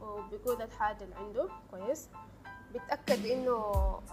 وبيقول 0.00 0.62
الحاجة 0.62 1.04
اللي 1.04 1.14
عنده 1.14 1.48
كويس. 1.70 2.08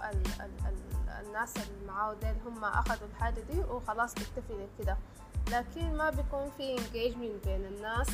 ال 0.04 0.42
ال 0.42 1.26
الناس 1.26 1.58
اللي 1.58 1.88
معاه 1.88 2.14
ديل 2.14 2.36
هم 2.46 2.64
أخذوا 2.66 3.08
الحاجة 3.08 3.40
دي 3.52 3.60
وخلاص 3.60 4.14
بيكتفي 4.14 4.68
كده 4.80 4.98
لكن 5.52 5.96
ما 5.98 6.10
بيكون 6.10 6.52
في 6.58 6.78
engagement 6.78 7.48
بين 7.48 7.66
الناس. 7.66 8.08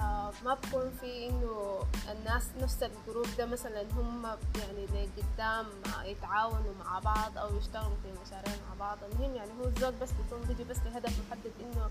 آه 0.00 0.32
ما 0.44 0.54
بكون 0.54 0.90
في 1.00 1.28
إنه 1.28 1.78
الناس 2.12 2.44
نفس 2.60 2.82
ال 2.82 2.89
group 2.89 3.26
ده 3.38 3.46
مثلا 3.46 3.82
هم 3.96 4.26
يعني 4.58 4.86
لقدام 4.86 5.66
آه، 5.98 6.02
يتعاونوا 6.02 6.74
مع 6.84 6.98
بعض 6.98 7.38
أو 7.38 7.56
يشتغلوا 7.56 7.96
في 8.02 8.12
مشاريع 8.26 8.52
مع 8.68 8.74
بعض. 8.78 8.98
المهم 9.12 9.34
يعني 9.34 9.50
هو 9.60 9.64
الزول 9.64 9.92
بس 9.92 10.10
بيكون 10.12 10.42
بيجي 10.48 10.64
بس 10.64 10.76
لهدف 10.84 11.18
محدد 11.28 11.52
إنه 11.60 11.90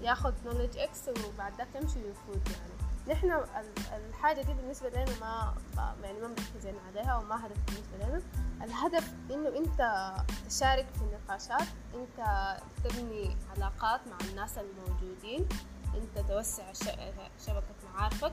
ياخد 0.00 0.34
knowledge 0.44 0.78
X 0.78 1.08
وبعد 1.08 1.52
ذاك 1.58 1.68
يمشي 1.74 1.98
ويفوت 1.98 2.48
يعني. 2.50 2.72
نحن 3.08 3.30
ال- 3.30 4.04
الحاجة 4.08 4.42
دي 4.42 4.54
بالنسبة 4.54 4.88
لنا 4.90 5.04
ما 5.20 5.54
يعني 6.02 6.18
ما 6.20 6.28
مركزين 6.28 6.74
عليها 6.88 7.16
وما 7.16 7.46
هدف 7.46 7.56
بالنسبة 7.66 7.96
لنا. 8.08 8.22
الهدف 8.64 9.12
إنه 9.30 9.48
أنت 9.48 10.12
تشارك 10.50 10.86
في 10.94 11.00
النقاشات 11.02 11.68
أنت 11.94 12.56
تبني 12.84 13.36
علاقات 13.56 14.00
مع 14.06 14.16
الناس 14.30 14.58
الموجودين. 14.58 15.48
انت 15.94 16.28
توسع 16.28 16.72
شبكة 17.46 17.64
معارفك 17.94 18.32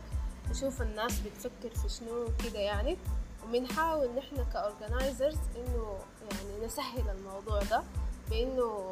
تشوف 0.49 0.81
الناس 0.81 1.19
بتفكر 1.19 1.69
في 1.81 1.89
شنو 1.89 2.27
كده 2.43 2.59
يعني. 2.59 2.97
وبنحاول 3.43 4.09
نحن 4.15 4.45
ك 4.53 4.61
organizers 4.61 5.37
إنه 5.55 5.99
يعني 6.31 6.65
نسهل 6.65 7.09
الموضوع 7.09 7.59
ده 7.63 7.83
بإنه 8.29 8.89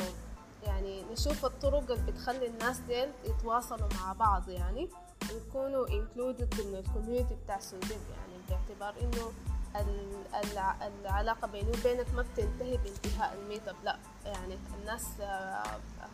يعني 0.64 1.04
نشوف 1.12 1.46
الطرق 1.46 1.92
اللي 1.92 2.12
بتخلي 2.12 2.48
الناس 2.48 2.78
ديل 2.80 3.10
يتواصلوا 3.26 3.88
مع 4.02 4.14
بعض 4.14 4.50
يعني 4.50 4.90
ويكونوا 5.34 5.88
included 5.88 6.56
ضمن 6.58 6.76
ال 6.76 6.82
community 6.82 7.36
بتاع 7.46 7.60
سوديب 7.60 7.90
يعني 8.10 8.42
باعتبار 8.50 9.02
إنه 9.02 9.32
ال- 9.76 10.26
الع- 10.52 10.88
العلاقة 10.88 11.48
بيني 11.48 11.70
وبينك 11.72 12.14
ما 12.14 12.22
بتنتهي 12.22 12.78
بانتهاء 12.78 13.34
ال 13.34 13.41
meet 13.41 13.68
up 13.68 13.76
لا 13.84 13.98
يعني 14.26 14.58
الناس 14.82 15.06
آه، 15.22 15.26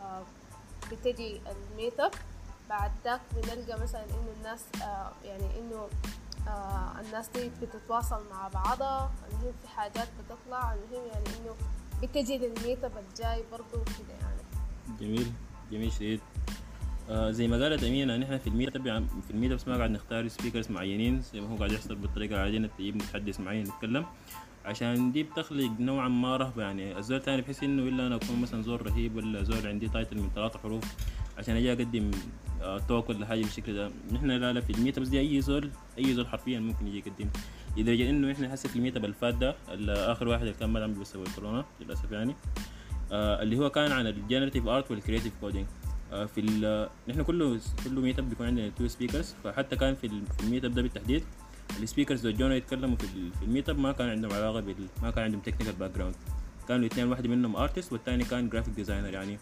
آه، 0.02 0.22
بتجي 0.92 1.40
ال 1.72 1.78
meet 1.78 2.00
up 2.00 2.10
بعد 2.68 2.90
ذاك 3.04 3.20
بنلقى 3.36 3.82
مثلا 3.82 4.04
إنه 4.04 4.32
الناس 4.38 4.64
آه 4.82 5.12
يعني 5.24 5.44
إنه 5.60 5.88
آه 6.48 7.00
الناس 7.00 7.28
دي 7.28 7.50
بتتواصل 7.62 8.20
مع 8.30 8.48
بعضها 8.48 9.10
المهم 9.30 9.52
في 9.62 9.68
حاجات 9.68 10.08
بتطلع 10.18 10.74
المهم 10.74 11.06
يعني 11.06 11.26
إنه 11.26 11.54
بتجي 12.02 12.38
لل 12.38 12.53
meet 12.53 12.84
up 12.84 12.92
الجاي 13.08 13.44
برضو 13.52 13.84
كده 13.84 14.14
يعني. 14.20 14.42
جميل 15.00 15.32
جميل 15.72 15.92
شديد. 15.92 16.20
آه 17.10 17.30
زي 17.30 17.48
ما 17.48 17.56
قالت 17.56 17.84
أمينة 17.84 18.16
نحن 18.16 18.38
في 18.38 18.46
ال 18.46 18.52
meet 18.52 18.76
up 18.76 18.82
في 19.26 19.30
ال 19.30 19.34
meet 19.34 19.52
up 19.52 19.58
ما 19.68 19.76
قاعد 19.76 19.90
نختار 19.90 20.28
speakers 20.28 20.70
معينين 20.70 21.22
زي 21.22 21.40
ما 21.40 21.48
هو 21.48 21.56
قاعد 21.56 21.72
يحصل 21.72 21.94
بالطريقة 21.94 22.34
العادية 22.34 22.58
إنك 22.58 22.70
تجيب 22.78 22.96
متحدث 22.96 23.40
معين 23.40 23.66
يتكلم. 23.66 24.06
عشان 24.64 25.12
دي 25.12 25.22
بتخلق 25.22 25.80
نوعا 25.80 26.08
ما 26.08 26.36
رهبة 26.36 26.62
يعني. 26.62 26.98
الزول 26.98 27.22
تاني 27.22 27.42
بحس 27.42 27.62
إنه 27.62 27.82
إلا 27.82 28.06
أنا 28.06 28.16
أكون 28.16 28.40
مثلا 28.40 28.62
زول 28.62 28.86
رهيب 28.86 29.16
ولا 29.16 29.42
زول 29.42 29.66
عندي 29.66 29.88
title 29.88 30.16
من 30.16 30.30
ثلاثة 30.34 30.58
حروف 30.58 30.84
عشان 31.38 31.56
أجي 31.56 31.72
أقدم 31.72 32.10
talk 32.88 33.08
ولا 33.10 33.26
حاجة 33.26 33.40
بالشكل 33.40 33.74
ده. 33.74 33.90
نحن 34.12 34.30
لا 34.30 34.52
لا 34.52 34.60
في 34.60 34.70
ال 34.72 34.77
meet 34.77 34.98
ups 34.98 35.08
دي 35.08 35.20
أي 35.20 35.40
زول 35.40 35.70
أي 35.98 36.14
زول 36.14 36.26
حرفيا 36.26 36.60
ممكن 36.60 36.86
يجي 36.86 36.98
يقدم. 36.98 37.28
لدرجة 37.76 38.10
إنه 38.10 38.32
إحنا 38.32 38.54
هسه 38.54 38.68
في 38.68 38.76
ال 38.76 38.80
meet 38.80 38.96
up 38.96 39.04
الفات 39.04 39.34
ده 39.34 39.54
آخر 40.12 40.28
واحد 40.28 40.42
اللي 40.42 40.54
كان 40.54 40.70
ما 40.70 40.84
عم 40.84 40.94
بيسوي 40.94 41.24
كورونا 41.34 41.64
للأسف 41.80 42.12
يعني 42.12 42.34
آه 43.12 43.42
اللي 43.42 43.58
هو 43.58 43.70
كان 43.70 43.92
عن 43.92 44.06
ال 44.06 44.12
generative 44.12 44.66
art 44.66 44.90
وال 44.90 44.98
creative 44.98 45.32
coding 45.40 45.66
في 46.10 46.40
ال 46.40 46.88
نحن 47.08 47.22
كله 47.22 47.60
كله 47.84 48.00
meet 48.00 48.18
up 48.18 48.28
بيكون 48.28 48.46
عندنا 48.46 48.68
two 48.68 48.88
speakers 48.88 49.34
فحتى 49.44 49.76
كان 49.76 49.94
في 49.94 50.06
ال- 50.06 50.26
في 50.38 50.44
ال 50.44 50.48
meet 50.48 50.64
up 50.64 50.74
ده 50.74 50.82
بالتحديد 50.82 51.22
ال 51.82 51.87
speakers 51.87 52.26
اللي 52.26 52.38
جونا 52.38 52.54
يتكلموا 52.54 52.96
في 52.96 53.06
في 53.38 53.42
ال 53.44 53.49
meet 53.49 53.68
up 53.68 53.78
ما 53.78 53.92
كان 53.92 54.08
عندهم 54.08 54.32
علاقة 54.32 54.60
بال 54.60 54.86
ما 55.02 55.10
كان 55.10 55.24
عندهم 55.24 55.40
technical 55.40 55.72
background 55.76 56.14
كانوا 56.68 56.80
الاثنين 56.86 57.06
واحد 57.08 57.26
منهم 57.26 57.56
artist 57.56 57.92
والثاني 57.92 58.24
كان 58.24 58.48
graphic 58.48 58.74
designer 58.74 59.12
يعني. 59.14 59.38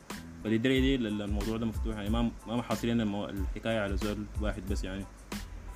فللدرجه 0.47 0.81
دي 0.81 0.95
ال- 0.95 1.23
الموضوع 1.23 1.57
ده 1.57 1.67
مفتوح 1.67 1.97
يعني 1.97 2.11
ما 2.11 2.31
ما 2.47 2.55
المو- 3.03 3.29
الحكاية 3.29 3.81
على 3.81 3.97
زول 3.97 4.25
واحد 4.41 4.63
بس 4.71 4.85
يعني. 4.85 5.05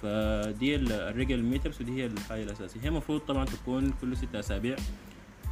فدي 0.03 0.75
ال- 0.75 0.93
الرجل 0.93 1.35
ال 1.35 1.41
meet 1.41 1.67
ups 1.67 1.81
ودي 1.81 1.93
هي 2.03 2.07
الحاجة 2.07 2.43
الأساسية. 2.43 2.81
هي 2.81 2.89
المفروض 2.89 3.21
طبعا 3.21 3.45
تكون 3.45 3.93
كل 4.01 4.17
ستة 4.17 4.41
أسابيع 4.41 4.77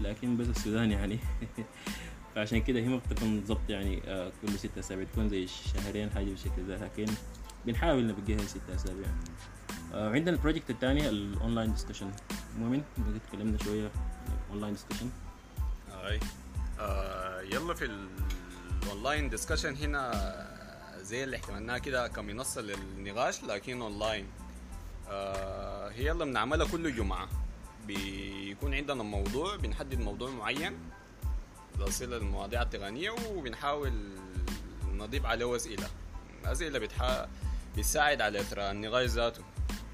لكن 0.00 0.36
بس 0.36 0.46
السودان 0.48 0.90
يعني. 0.92 1.18
فعشان 2.34 2.62
كده 2.62 2.80
هي 2.80 2.88
ما 2.88 2.96
بتكون 2.96 3.36
بالضبط 3.40 3.70
يعني 3.70 4.02
آه، 4.06 4.32
كل 4.42 4.58
ستة 4.58 4.78
أسابيع 4.78 5.04
تكون 5.12 5.28
زي 5.28 5.46
شهرين 5.46 6.10
حاجة 6.10 6.24
بالشكل 6.24 6.66
ده. 6.68 6.76
لكن 6.76 7.06
بنحاول 7.66 8.06
نبقيها 8.06 8.38
ستة 8.46 8.74
أسابيع. 8.74 9.06
آه 9.94 10.10
عندنا 10.10 10.36
ال 10.36 10.40
project 10.40 10.70
الثاني 10.70 11.08
ال 11.08 11.17
online 11.17 11.72
discussion 11.72 12.10
مؤمن 12.58 12.82
تكلمنا 13.28 13.58
شوية 13.58 13.82
عن 13.84 14.36
ال 14.46 14.50
online 14.50 14.72
discussion 14.74 15.10
اي 15.90 16.20
آه 16.80 17.40
يلا 17.40 17.74
في 17.74 17.84
ال 18.82 18.89
online 18.89 19.30
discussion 19.30 19.76
هنا 19.76 20.12
زي 21.00 21.24
اللي 21.24 21.36
احتملناها 21.36 21.78
كده 21.78 22.08
كمنصه 22.08 22.60
للنقاش 22.60 23.42
لكن 23.42 23.82
اونلاين 23.82 24.26
آه 25.08 25.88
هي 25.88 26.06
يلا 26.06 26.24
بنعملها 26.24 26.66
كل 26.66 26.94
جمعة. 26.96 27.28
بيكون 27.86 28.74
عندنا 28.74 29.02
موضوع 29.02 29.56
بنحدد 29.56 29.98
موضوع 30.00 30.30
معين 30.30 30.78
صلة 31.88 32.16
للمواضيع 32.18 32.62
التقنية 32.62 33.10
وبنحاول 33.10 33.92
نضيف 34.92 35.26
عليه 35.26 35.56
أسئلة. 35.56 35.88
أسئلة 36.44 36.78
بتحا... 36.78 37.28
بتساعد 37.76 38.20
على 38.20 38.40
إثراء 38.40 38.70
النقاش 38.70 39.10
ذاته. 39.10 39.42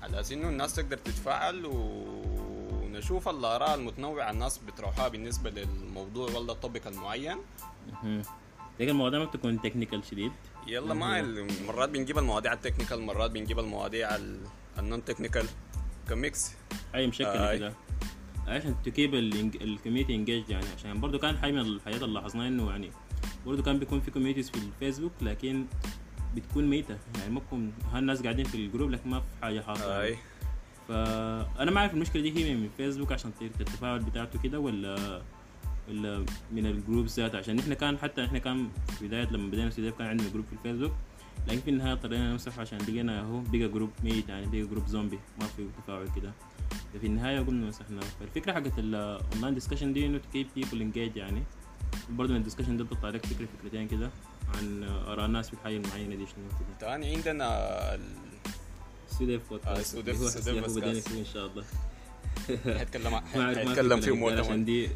على 0.03 0.21
أساس 0.21 0.33
إنه 0.33 0.49
الناس 0.49 0.75
تقدر 0.75 0.97
تتفاعل 0.97 1.67
ونشوف 1.67 3.29
الآراء 3.29 3.75
المتنوعة 3.75 4.31
الناس 4.31 4.59
بتطرحها 4.59 5.09
بالنسبة 5.09 5.51
للموضوع 5.51 6.31
ولا 6.31 6.53
التوبيك 6.53 6.87
المعين. 6.87 7.39
لكن 8.81 8.91
المواضيع 8.91 9.19
ما 9.19 9.25
بتكون 9.25 9.61
technical 9.61 10.05
شديد. 10.05 10.33
يلا 10.67 10.95
ما 10.95 11.23
مرات 11.67 11.89
بنجيب 11.89 12.19
المواضيع 12.19 12.53
ال 12.53 12.57
technical 12.57 13.01
مرات 13.03 13.31
بنجيب 13.31 13.59
المواضيع 13.59 14.17
ال- 14.17 14.41
ال 14.79 15.05
non-technical 15.05 15.47
ك 16.09 16.20
mix 16.20 16.53
أي 16.95 17.07
مشكلة 17.07 17.51
آي. 17.51 17.59
كده. 17.59 17.73
عشان 18.47 18.75
ت 18.85 18.91
keep 18.91 19.15
ال 19.15 19.25
community 19.25 20.15
engaged 20.15 20.49
يعني. 20.51 20.67
عشان 20.77 21.01
برضه 21.01 21.19
كان 21.19 21.39
حاجة 21.39 21.53
من 21.53 21.61
الحاجات 21.61 22.03
اللي 22.03 22.15
لاحظناها 22.15 22.49
إنه 22.49 22.71
يعني 22.71 22.91
برضه 23.47 23.63
كان 23.63 23.79
بيكون 23.79 24.01
في 24.01 24.11
communities 24.11 24.51
في 24.51 24.57
الفيسبوك 24.59 25.13
لكن 25.23 25.65
بتكون 26.35 26.67
ميتة. 26.67 26.97
يعني 27.19 27.33
ما 27.35 27.41
بكون 27.41 27.73
هالناس 27.93 28.23
قاعدين 28.23 28.45
في 28.45 28.55
ال 28.55 28.60
group؟ 28.60 28.91
لكن 28.91 29.11
ما 29.11 29.21
في 29.21 29.27
حاجة 29.43 29.61
حاصلة 29.61 30.01
أي. 30.03 30.17
فأنا 30.89 31.71
ما 31.71 31.81
أعرف 31.81 31.95
المشكلة 31.95 32.23
دي 32.23 32.37
هي 32.45 32.55
من 32.55 32.71
فيسبوك 32.77 33.13
عشان 33.13 33.33
التفاعل 33.43 33.99
بتاعته 33.99 34.39
كده 34.43 34.61
ولا 34.61 35.23
ولا 35.89 36.25
من 36.53 36.67
ال 36.67 36.73
group 36.73 37.07
ذاته 37.07 37.39
عشان 37.39 37.59
إحنا 37.59 37.75
كان 37.75 37.99
حتى 37.99 38.25
إحنا 38.25 38.39
كان 38.39 38.69
في 38.99 39.07
بداية 39.09 39.29
لما 39.31 39.51
بدينا 39.51 39.71
سوديف 39.71 39.95
كان 39.99 40.07
عندنا 40.07 40.29
group 40.29 40.45
في 40.45 40.53
الفيسبوك 40.53 40.93
لكن 41.49 41.61
في 41.61 41.71
النهاية 41.71 41.93
اضطرينا 41.93 42.33
نمسحه 42.33 42.61
عشان 42.61 42.79
لقينا 42.79 43.21
إنه 43.21 43.41
بقى 43.41 43.69
group 43.69 43.91
ميت 44.05 44.29
يعني 44.29 44.47
بقى 44.47 44.63
group 44.63 44.87
zombie 44.89 45.19
ما 45.41 45.47
في 45.47 45.67
تفاعل 45.83 46.09
كده. 46.17 46.33
في 47.01 47.07
النهاية 47.07 47.41
قلنا 47.41 47.67
مسحناه 47.67 48.01
فالفكرة 48.21 48.53
حقت 48.53 48.79
ال 48.79 48.90
online 48.90 49.55
discussion 49.55 49.93
دي 49.93 50.07
إنه 50.07 50.19
ت 50.19 50.24
keep 50.24 50.47
people 50.57 50.81
engaged 50.81 51.17
يعني. 51.17 51.43
برضه 52.11 52.33
من 52.33 52.39
ال 52.39 52.42
discussion 52.42 52.77
ده 52.77 52.85
بتطلع 52.85 53.09
لك 53.11 53.27
فكرة 53.27 53.47
فكرتين 53.59 53.89
كده 53.89 54.11
عن 54.55 54.83
آراء 54.85 55.27
الناس 55.27 55.47
في 55.49 55.55
الحاجة 55.55 55.77
المعينة 55.77 56.15
دي 56.17 56.27
شنو 56.27 56.45
كده 56.59 56.79
تاني 56.81 57.17
عندنا 57.17 57.99
سوديف 59.19 59.41
آه، 59.43 59.49
بودكاست 59.51 59.97
سوديف- 59.97 60.23
هو 60.23 60.29
سوديف 60.29 60.49
بدينا 60.49 60.67
بودكاست. 60.67 61.13
إن 61.13 61.25
شاء 61.25 61.47
الله. 61.47 61.65
حيتكلم 62.79 63.21
في 64.01 64.07
فيه 64.07 64.11
عشان 64.13 64.19
مؤتمر 64.19 64.57
دي 64.57 64.89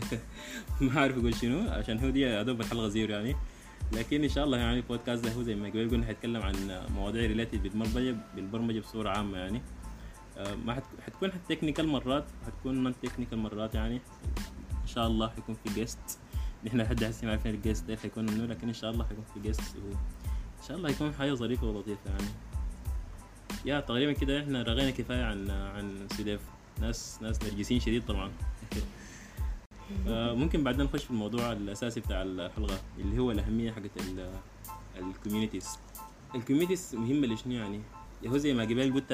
ما 0.80 1.00
عارف 1.00 1.18
أقول 1.18 1.34
شنو 1.34 1.70
عشان 1.70 1.98
هو 1.98 2.10
دي 2.10 2.20
يا 2.20 2.42
دوب 2.42 2.60
الحلقة 2.60 2.88
zero 2.88 3.14
يعني. 3.14 3.36
لكن 3.92 4.22
إن 4.22 4.28
شاء 4.28 4.44
الله 4.44 4.58
يعني 4.58 4.76
البودكاست 4.76 5.24
ده 5.24 5.32
هو 5.32 5.42
زي 5.42 5.54
ما 5.54 5.68
قبل 5.68 5.90
قلنا 5.90 6.06
حيتكلم 6.06 6.42
عن 6.42 6.86
مواضيع 6.94 7.26
related 7.26 7.62
بالبرمجه 7.62 8.16
بالبرمجة 8.34 8.80
بصورة 8.80 9.10
عامة 9.10 9.38
يعني. 9.38 9.62
آه، 10.38 10.54
ما 10.54 10.74
حت- 10.74 11.00
حتكون 11.06 11.30
technical 11.48 11.88
مرات 11.88 12.24
حتكون 12.46 12.82
non-technical 12.82 13.38
مرات 13.38 13.74
يعني. 13.74 14.00
إن 14.82 14.86
شاء 14.86 15.06
الله 15.06 15.28
حيكون 15.28 15.56
في 15.64 15.74
guest 15.74 16.18
نحن 16.66 16.80
لحد 16.80 17.04
هسه 17.04 17.24
ما 17.24 17.30
عارفين 17.30 17.54
ال 17.54 17.59
guest 17.59 17.84
ده 17.88 17.96
حيكون 17.96 18.26
منو 18.26 18.44
لكن 18.44 18.68
إن 18.68 18.74
شاء 18.74 18.90
الله 18.90 19.04
حيكون 19.04 19.24
في 19.34 19.40
guest 19.40 19.76
إن 19.76 20.68
شاء 20.68 20.76
الله 20.76 20.90
يكون 20.90 21.12
حاجة 21.14 21.34
ظريفة 21.34 21.66
ولطيفة 21.66 22.10
يعني. 22.10 22.30
yeah 23.64 23.80
تقريبا 23.80 24.12
كده 24.12 24.42
إحنا 24.42 24.62
رغينا 24.62 24.90
كفاية 24.90 25.24
عن 25.24 25.50
عن 25.50 26.06
سوديف. 26.16 26.40
ناس 26.80 27.18
ناس 27.22 27.42
نرجسيين 27.42 27.80
شديد 27.80 28.06
طبعا. 28.06 28.30
ممكن 30.08 30.64
بعدين 30.64 30.84
نخش 30.84 31.04
في 31.04 31.10
الموضوع 31.10 31.52
الأساسي 31.52 32.00
بتاع 32.00 32.22
الحلقة 32.22 32.78
اللي 32.98 33.18
هو 33.18 33.30
الأهمية 33.30 33.72
حقت 33.72 33.90
ال 34.98 35.04
communities 35.04 35.68
ال 36.34 36.39
communities 36.39 36.94
مهمة 36.94 37.26
لشنو 37.26 37.52
يعني؟ 37.52 37.80
هو 38.26 38.36
زي 38.36 38.54
ما 38.54 38.62
قبل 38.62 38.92
قلت 38.94 39.10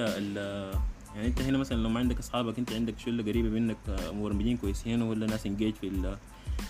يعني 1.15 1.27
انت 1.27 1.43
هنا 1.43 1.59
مثلا 1.59 1.83
لو 1.83 1.89
ما 1.89 2.01
عندك 2.01 2.19
أصحابك 2.19 2.59
انت 2.59 2.73
عندك 2.73 2.99
شلة 2.99 3.23
قريبة 3.23 3.49
منك 3.49 3.77
آه، 3.89 4.11
مبرمجين 4.11 4.57
كويسين 4.57 5.03
ولا 5.03 5.27
ناس 5.27 5.47
engaged 5.47 5.75
في 5.75 6.17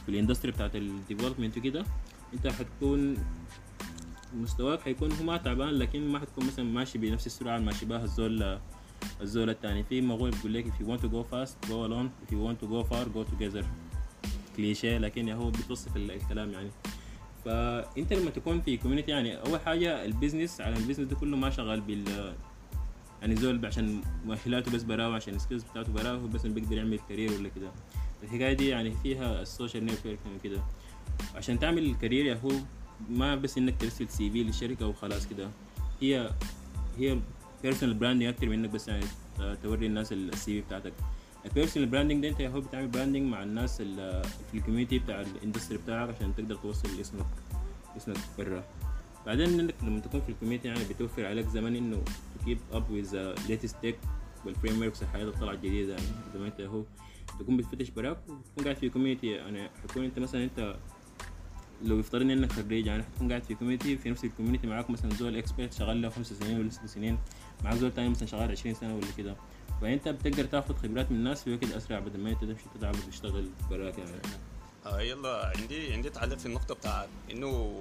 في 0.05 0.09
ال 0.09 0.14
industry 0.14 0.53
بتاعت 0.53 0.77
ال 0.77 0.84
development 0.84 1.59
وكده 1.59 1.85
انت 2.35 2.47
حتكون 2.47 3.17
مستواك 4.35 4.81
حيكون 4.81 5.13
هو 5.13 5.25
ما 5.25 5.37
تعبان 5.37 5.69
لكن 5.69 6.09
ما 6.09 6.19
حتكون 6.19 6.47
مثلا 6.47 6.65
ماشي 6.65 6.99
بنفس 6.99 7.27
السرعة 7.27 7.59
ماشي 7.59 7.87
بها 7.87 8.05
الزول 8.05 8.59
الزول 9.21 9.51
الثاني 9.51 9.85
في 9.85 10.01
مقول 10.01 10.31
بيقول 10.31 10.55
لك 10.55 10.65
if 10.67 10.83
you 10.83 10.87
want 10.87 11.01
to 11.01 11.09
go 11.09 11.23
fast 11.33 11.69
go 11.71 11.85
alone. 11.87 12.09
If 12.27 12.33
you 12.33 12.39
want 12.47 12.59
to 12.61 12.67
go 12.67 12.85
far 12.91 13.05
go 13.05 13.25
together. 13.25 13.65
كليشيه 14.57 14.99
لكن 14.99 15.29
هو 15.29 15.51
بتوصف 15.51 15.97
ال- 15.97 16.11
الكلام 16.11 16.51
يعني. 16.53 16.71
فانت 17.45 18.13
لما 18.13 18.31
تكون 18.31 18.61
في 18.61 18.77
community 18.77 19.11
يعني 19.11 19.37
أول 19.41 19.61
حاجة 19.61 20.05
ال 20.05 20.11
business 20.11 20.61
على 20.61 20.77
ال 20.77 20.80
business 20.80 21.07
ده 21.09 21.17
كله 21.17 21.37
ما 21.37 21.51
شغال 21.51 21.81
بال 21.81 22.35
يعني 23.21 23.37
زول 23.37 23.67
عشان 23.67 24.01
مؤهلاته 24.27 24.71
بس 24.73 24.83
براوه 24.83 25.15
عشان 25.17 25.35
ال 25.35 25.39
skills 25.39 25.63
بتاعته 25.65 25.93
براوه 25.93 26.19
هو 26.21 26.27
بس 26.27 26.47
بيقدر 26.47 26.77
يعمل 26.77 26.99
career 27.09 27.33
ولا 27.33 27.49
كده. 27.57 27.71
الحكاية 28.23 28.53
دي 28.53 28.69
يعني 28.69 28.93
فيها 29.03 29.43
ال 29.43 29.49
social 29.49 29.85
networking 29.87 30.37
وكده 30.39 30.61
عشان 31.35 31.59
تعمل 31.59 31.85
ال 31.85 31.91
career 31.91 32.27
يا 32.27 32.35
هو 32.45 32.51
ما 33.11 33.37
بس 33.37 33.59
إنك 33.59 33.81
ترسل 33.81 34.09
CV 34.09 34.43
للشركة 34.43 34.87
وخلاص 34.87 35.27
كده. 35.27 35.49
هي 36.03 36.31
هي 36.99 37.19
personal 37.63 37.95
branding 37.95 38.25
أكتر 38.29 38.47
من 38.49 38.53
إنك 38.59 38.71
بس 38.71 38.89
يعني 38.89 39.05
توري 39.63 39.87
الناس 39.87 40.13
ال 40.13 40.61
CV 40.61 40.67
بتاعتك. 40.67 40.93
ال 41.45 41.50
personal 41.50 41.89
branding 41.89 42.23
ده 42.23 42.29
انت 42.29 42.41
يا 42.41 42.49
هو 42.49 42.61
بتعمل 42.61 42.89
branding 42.89 43.23
مع 43.33 43.43
الناس 43.43 43.81
ال- 43.81 44.25
في 44.25 44.59
ال 44.59 44.63
community 44.63 44.99
بتاع 44.99 45.21
ال 45.21 45.27
industry 45.27 45.79
بتاعك 45.79 46.09
عشان 46.15 46.35
تقدر 46.37 46.55
توصل 46.55 47.01
اسمك 47.01 47.27
اسمك 47.97 48.17
برا 48.39 48.65
بعدين 49.27 49.61
انك 49.61 49.75
لما 49.83 50.01
تكون 50.01 50.21
في 50.21 50.29
ال 50.29 50.33
community 50.33 50.69
يعني 50.69 50.85
بتوفر 50.91 51.27
عليك 51.27 51.47
زمن 51.49 51.77
إنه 51.77 52.03
keep 52.45 52.59
up 52.73 52.91
with 52.91 53.17
latest 53.49 53.77
tech 53.83 53.99
وال 54.47 54.81
frameworks 54.81 55.03
الحاجات 55.03 55.21
اللي 55.23 55.33
طلعت 55.33 55.59
جديدة 55.59 55.93
يعني. 55.93 56.07
زي 56.35 56.39
ما 56.41 56.47
انت 56.47 56.61
هو 56.61 56.83
تكون 57.41 57.57
بتفتش 57.57 57.91
براك 57.91 58.19
وتكون 58.29 58.65
قاعد 58.65 58.77
في 58.77 58.89
community 58.89 59.27
يعني 59.27 59.69
حتكون 59.83 60.05
انت 60.05 60.19
مثلا 60.19 60.45
انت 60.45 60.77
لو 61.85 61.99
يفترض 61.99 62.23
انك 62.23 62.53
خريج 62.53 62.87
يعني 62.87 63.03
حتكون 63.03 63.29
قاعد 63.29 63.43
في 63.43 63.55
كوميونتي 63.55 63.97
في 63.97 64.11
نفس 64.11 64.25
ال 64.25 64.29
community 64.29 64.67
معاك 64.67 64.91
مثلا 64.91 65.15
زول 65.15 65.37
expert 65.37 65.73
شغال 65.73 66.03
له 66.03 66.09
خمس 66.09 66.33
سنين 66.33 66.61
ولا 66.61 66.71
ست 66.71 66.87
سنين 66.87 67.19
معاك 67.65 67.77
زول 67.77 67.93
تاني 67.95 68.09
مثلا 68.09 68.29
شغال 68.29 68.51
20 68.51 68.75
سنة 68.75 68.95
ولا 68.95 69.07
كده. 69.19 69.37
فانت 69.81 70.09
بتقدر 70.09 70.45
تاخذ 70.45 70.75
خبرات 70.75 71.11
من 71.11 71.17
الناس 71.17 71.43
في 71.43 71.55
وقت 71.55 71.65
اسرع 71.65 71.99
بدل 71.99 72.21
ما 72.21 72.31
انت 72.31 72.41
تمشي 72.41 72.65
تتعب 72.75 72.95
وتشتغل 73.07 73.51
براك 73.71 73.99
يعني 73.99 74.11
آه 74.87 75.01
يلا 75.01 75.53
عندي 75.57 75.93
عندي 75.93 76.11
تعليق 76.11 76.39
في 76.39 76.47
النقطة 76.47 76.75
بتاعت 76.75 77.09
إنه 77.31 77.81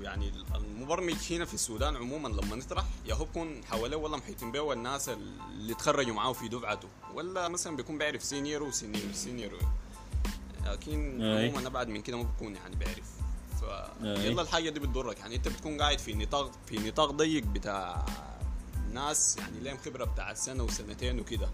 يعني 0.00 0.32
المبرمج 0.54 1.16
هنا 1.30 1.44
في 1.44 1.54
السودان 1.54 1.96
عموما 1.96 2.28
لما 2.28 2.56
نطرح 2.56 2.84
يا 3.06 3.14
هو 3.14 3.24
بكون 3.24 3.64
حواليه 3.64 3.96
ولا 3.96 4.16
محيطين 4.16 4.52
به 4.52 4.72
الناس 4.72 5.08
اللي 5.08 5.74
تخرجوا 5.74 6.14
معاه 6.14 6.32
في 6.32 6.48
دفعته 6.48 6.88
ولا 7.14 7.48
مثلا 7.48 7.76
بيكون 7.76 7.98
بيعرف 7.98 8.22
senior 8.22 8.62
و 8.62 8.69
senior 8.69 9.12
senior 9.12 9.52
لكن 10.66 11.22
أي. 11.22 11.48
عموما 11.48 11.66
أبعد 11.66 11.88
من 11.88 12.02
كده 12.02 12.16
ما 12.16 12.22
بكون 12.22 12.54
يعني 12.54 12.76
بيعرف 12.76 13.10
ف 13.60 13.64
أي. 13.64 14.26
يلا 14.26 14.42
الحاجة 14.42 14.70
دي 14.70 14.80
بتضرك 14.80 15.18
يعني 15.18 15.36
أنت 15.36 15.48
بتكون 15.48 15.80
قاعد 15.80 15.98
في 15.98 16.14
نطاق 16.14 16.52
في 16.66 16.88
نطاق 16.88 17.10
ضيق 17.10 17.42
بتاع 17.44 18.06
ناس 18.94 19.36
يعني 19.36 19.60
لهم 19.60 19.76
خبرة 19.76 20.04
بتاع 20.04 20.34
سنة 20.34 20.64
وسنتين 20.64 21.20
وكده. 21.20 21.48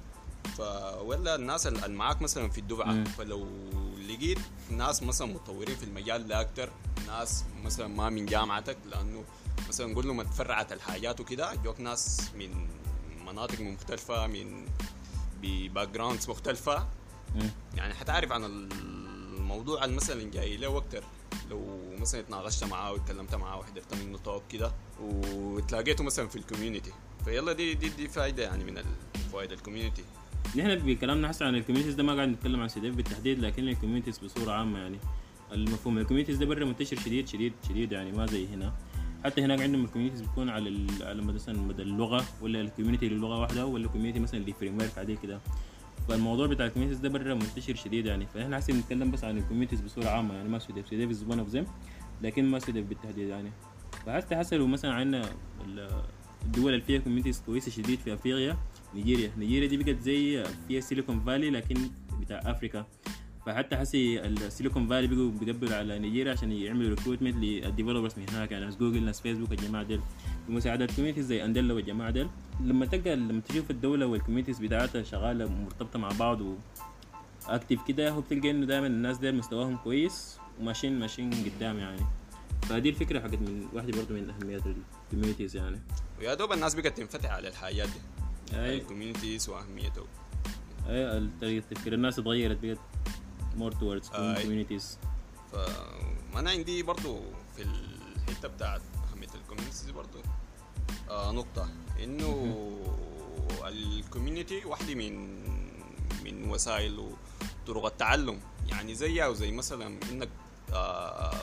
ف 0.57 0.61
ولا 1.01 1.35
الناس 1.35 1.67
اللي 1.67 1.89
معاك 1.89 2.23
مثلا 2.23 2.49
في 2.49 2.59
الدفعة. 2.59 2.93
مم. 2.93 3.05
فلو 3.05 3.49
لقيت 4.09 4.39
ناس 4.71 5.03
مثلا 5.03 5.27
متطورين 5.27 5.77
في 5.77 5.85
المجال 5.85 6.29
ده 6.29 6.41
أكتر 6.41 6.71
ناس 7.07 7.45
مثلا 7.65 7.87
ما 7.87 8.11
من 8.11 8.27
جامعتك 8.27 8.77
لأنه 8.91 9.25
مثلا 9.69 9.87
نقول 9.93 10.07
لهم 10.07 10.21
اتفرعت 10.21 10.73
الحاجات 10.73 11.21
وكده 11.21 11.55
جوك 11.55 11.81
ناس 11.81 12.31
من 12.35 12.69
مناطق 13.27 13.61
مختلفة 13.61 14.27
من 14.27 14.67
ب 15.43 15.89
backgrounds 15.89 16.31
مختلفة. 16.31 16.87
مم. 17.35 17.51
يعني 17.75 17.95
حتعرف 17.95 18.33
عن 18.33 18.45
الموضوع 18.45 19.85
اللي 19.85 19.97
مثلا 19.97 20.31
جاي 20.31 20.57
له 20.57 20.77
أكتر 20.77 21.05
لو 21.51 21.81
مثلا 21.99 22.21
اتناقشت 22.21 22.65
معاه 22.65 22.93
واتكلمت 22.93 23.35
معاه 23.35 23.59
وحضرت 23.59 23.95
منه 23.95 24.19
talk 24.19 24.43
كده 24.51 24.73
واتلاقيته 25.01 26.05
مثلا 26.05 26.29
في 26.29 26.37
ال 26.37 26.42
community 26.42 26.93
فيلا 27.27 27.53
دي 27.53 27.75
دي 27.75 27.89
دي 27.89 28.09
فايدة 28.09 28.43
يعني 28.43 28.65
من 28.65 28.83
فوائد 29.33 29.53
الكوميونتي 29.53 30.03
نحن 30.57 30.75
بكلامنا 30.75 31.31
هسه 31.31 31.47
عن 31.47 31.55
ال 31.55 31.58
communities 31.58 31.95
ده 31.95 32.03
ما 32.03 32.15
قاعد 32.15 32.29
نتكلم 32.29 32.61
عن 32.61 32.69
سوديف 32.69 32.97
بالتحديد 32.97 33.39
لكن 33.39 33.69
ال 33.69 33.73
communities 33.73 34.19
بصورة 34.19 34.53
عامة 34.53 34.79
يعني 34.79 34.99
المفهوم. 35.53 35.99
ال 35.99 36.02
communities 36.02 36.37
ده 36.37 36.47
برا 36.47 36.65
منتشر 36.65 36.97
شديد 36.97 37.29
شديد 37.29 37.53
شديد 37.69 37.93
يعني 37.93 38.13
ما 38.13 38.27
زي 38.27 38.47
هنا. 38.47 38.73
حتى 39.25 39.43
هناك 39.43 39.61
عندهم 39.61 39.85
ال 39.85 39.88
communities 39.88 40.21
بتكون 40.21 40.49
على 40.49 40.87
على 41.01 41.23
مثلا 41.23 41.59
مدى 41.61 41.83
اللغة 41.83 42.25
ولا 42.43 42.61
ال 42.61 42.66
community 42.66 43.09
للغة 43.09 43.41
واحدة 43.41 43.67
ولا 43.67 43.89
community 43.89 44.21
مثلا 44.21 44.39
ل 44.39 44.79
framework 44.79 44.99
عادي 44.99 45.17
كده. 45.17 45.41
فالموضوع 46.09 46.47
بتاع 46.47 46.67
ال 46.67 46.70
communities 46.70 47.01
ده 47.03 47.09
برا 47.09 47.35
منتشر 47.35 47.75
شديد 47.75 48.07
يعني. 48.07 48.27
فإحنا 48.27 48.59
هسه 48.59 48.73
بنتكلم 48.73 49.11
بس 49.11 49.25
عن 49.25 49.39
ال 49.39 49.42
communities 49.42 49.81
بصورة 49.81 50.09
عامة 50.09 50.35
يعني. 50.35 50.49
ما 50.49 50.59
سوديف 50.59 50.89
سوديف 50.89 51.11
is 51.11 51.25
one 51.29 51.39
of 51.39 51.49
them 51.49 51.67
لكن 52.23 52.45
ما 52.45 52.59
سوديف 52.59 52.87
بالتحديد 52.87 53.29
يعني. 53.29 53.51
فحتى 54.07 54.37
هسه 54.37 54.55
لو 54.55 54.67
مثلا 54.67 54.93
عنا 54.93 55.31
ال- 55.67 56.03
الدول 56.45 56.75
اللي 56.75 56.85
فيها 56.85 57.01
communities 57.01 57.43
كويسة 57.47 57.71
شديد 57.71 57.99
في 57.99 58.15
أفريقيا 58.15 58.57
نيجيريا. 58.95 59.31
نيجيريا 59.39 59.69
دي 59.69 59.77
بقت 59.77 60.01
زي 60.01 60.45
فيها 60.69 60.81
Silicon 60.81 61.21
Valley 61.21 61.51
لكن 61.51 61.77
بتاع 62.21 62.41
افريكا 62.45 62.87
فحتى 63.47 63.77
حسي 63.77 64.21
ال 64.21 64.29
Silicon 64.29 64.87
Valley 64.87 65.07
بيقوا 65.07 65.31
بيقبلوا 65.31 65.77
على 65.77 65.99
نيجيريا 65.99 66.33
عشان 66.33 66.53
يعملوا 66.53 66.91
recruitment 66.91 67.37
لل 67.37 67.49
developers 67.49 68.13
من 68.19 68.27
هناك. 68.31 68.53
يعني 68.53 68.65
ناس 68.65 68.77
جوجل 68.77 69.03
ناس 69.03 69.21
فيسبوك 69.21 69.53
الجماعه 69.53 69.85
ديل. 69.85 70.01
بمساعدة 70.49 70.87
communities 70.87 71.27
زي 71.27 71.45
أنديلا 71.45 71.75
والجماعة 71.75 72.11
ديل. 72.11 72.29
لما 72.61 72.87
تلقى 72.87 73.17
لما 73.17 73.41
تشوف 73.49 73.71
الدولة 73.71 74.07
وال 74.07 74.15
communities 74.15 74.59
بتاعتها 74.59 75.03
شغالة 75.03 75.49
مرتبطة 75.49 75.99
مع 75.99 76.09
بعض 76.19 76.41
و 76.41 76.55
اكتف 77.49 77.79
كده 77.89 78.11
هو 78.11 78.21
بتلقى 78.21 78.51
إنه 78.51 78.67
دائما 78.67 78.87
الناس 78.87 79.19
ديل 79.19 79.35
مستواهم 79.37 79.77
كويس 79.77 80.39
وماشيين 80.61 80.99
ماشيين 80.99 81.31
قدام 81.31 81.79
يعني. 81.79 82.01
فدي 82.63 82.89
الفكرة 82.89 83.21
حقت 83.21 83.35
من 83.35 83.69
واحدة 83.73 83.99
برضه 83.99 84.15
من 84.15 84.31
أهميات 84.31 84.63
ال 84.67 84.74
communities 84.74 85.57
يعني. 85.57 85.81
ويا 86.19 86.35
دوب 86.35 86.53
الناس 86.53 86.75
بقت 86.75 86.97
تنفتح 86.97 87.31
على 87.31 87.49
الحاجات 87.49 87.89
دي. 87.89 88.01
أي. 88.59 88.77
ال 88.79 88.85
communities 88.85 89.49
وأهميته. 89.49 90.07
أي 90.89 91.29
طريقه 91.41 91.65
تفكير 91.71 91.93
الناس 91.93 92.19
اتغيرت 92.19 92.59
بقت 92.63 92.79
towards 93.75 94.15
أي. 94.15 94.65
communities. 94.65 94.85
فانا 95.53 96.51
عندي 96.51 96.83
برضو 96.83 97.21
في 97.57 97.63
الحتة 97.63 98.49
بتاعت 98.49 98.81
أهمية 99.13 99.29
ال 99.35 99.39
communities 99.39 99.91
برضو 99.91 100.19
آه 101.11 101.33
نقطة. 101.33 101.69
إنه 102.05 102.63
ال 103.67 103.77
community 103.77 104.65
واحدة 104.65 104.95
من 104.95 105.45
من 106.25 106.51
وسائل 106.51 106.99
وطرق 106.99 107.87
التعلم. 107.87 108.41
يعني 108.69 108.95
زيها 108.95 109.29
وزي 109.29 109.51
مثلا 109.51 109.99
إنك 110.13 110.29
آه 110.73 111.43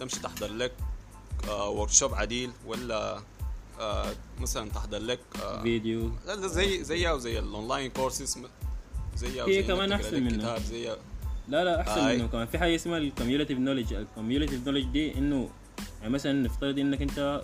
تمشي 0.00 0.20
تحضر 0.20 0.52
لك 0.52 0.72
آه 1.48 1.70
workshop 1.70 1.90
عديل 2.02 2.50
ولا 2.66 3.18
آه 3.80 4.12
مثلا 4.40 4.70
تحضر 4.70 4.98
لك 4.98 5.20
آه 5.42 5.62
فيديو. 5.62 6.10
زي 6.28 6.84
زيها 6.84 7.12
وزي 7.12 7.38
ال 7.38 7.45
online 7.45 7.90
courses 7.90 8.38
زيها 9.16 9.46
هي 9.46 9.62
كمان 9.62 9.88
منها. 10.12 10.38
كتاب 10.38 10.58
زيها. 10.58 10.96
لا 11.48 11.64
لا 11.64 11.80
أحسن 11.80 12.00
آي. 12.00 12.18
منه 12.18 12.26
كمان. 12.26 12.46
في 12.46 12.58
حاجة 12.58 12.74
اسمها 12.74 12.98
ال 12.98 13.04
cumulative 13.04 13.58
knowledge 13.58 13.92
ال 13.94 14.01
cumulative 14.01 14.66
knowledge 14.66 14.84
دي 14.84 15.18
إنه 15.18 15.48
يعني 16.00 16.12
مثلا 16.12 16.32
نفترض 16.32 16.78
إنك 16.78 17.02
أنت 17.02 17.42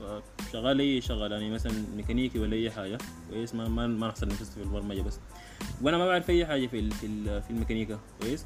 آه، 0.00 0.22
شغال 0.52 0.80
أي 0.80 1.00
شغل 1.00 1.32
يعني 1.32 1.50
مثلا 1.50 1.72
ميكانيكي 1.96 2.38
ولا 2.38 2.56
أي 2.56 2.70
حاجة 2.70 2.98
كويس؟ 3.30 3.54
ما 3.54 3.68
ما, 3.68 3.86
ما 3.86 4.08
نحصل 4.08 4.28
نفسي 4.28 4.44
في 4.44 4.62
البرمجة 4.62 5.00
بس. 5.02 5.18
وأنا 5.82 5.98
ما 5.98 6.06
بعرف 6.06 6.30
أي 6.30 6.46
حاجة 6.46 6.66
في 6.66 6.90
في 7.40 7.50
الميكانيكا 7.50 7.98
كويس؟ 8.20 8.44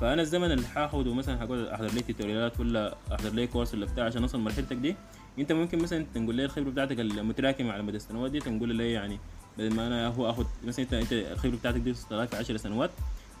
فأنا 0.00 0.22
الزمن 0.22 0.52
اللي 0.52 0.66
حاخده 0.66 1.14
مثلا 1.14 1.36
حقعد 1.36 1.58
أحضر 1.58 1.94
لي 1.94 2.02
tutorial 2.02 2.54
ات 2.54 2.60
ولا 2.60 2.94
أحضر 3.12 3.30
لي 3.30 3.46
كورس 3.46 3.74
ولا 3.74 3.86
بتاع 3.86 4.04
عشان 4.04 4.22
أوصل 4.22 4.40
مرحلتك 4.40 4.76
دي 4.76 4.96
أنت 5.38 5.52
ممكن 5.52 5.78
مثلا 5.78 6.06
تنقول 6.14 6.34
لي 6.34 6.44
الخبرة 6.44 6.70
بتاعتك 6.70 7.00
المتراكمه 7.00 7.72
على 7.72 7.82
مدى 7.82 7.96
السنوات 7.96 8.30
دي 8.30 8.40
تنقول 8.40 8.74
لي 8.74 8.92
يعني 8.92 9.18
بدل 9.58 9.74
ما 9.74 9.86
أنا 9.86 10.06
هو 10.08 10.30
اخذ 10.30 10.44
مثلا 10.64 10.84
انت 10.84 10.92
أنت 10.92 11.12
الخبرة 11.12 11.56
بتاعتك 11.56 11.80
دي 11.80 11.90
وصلت 11.90 12.30
في 12.30 12.36
10 12.36 12.56
سنوات 12.56 12.90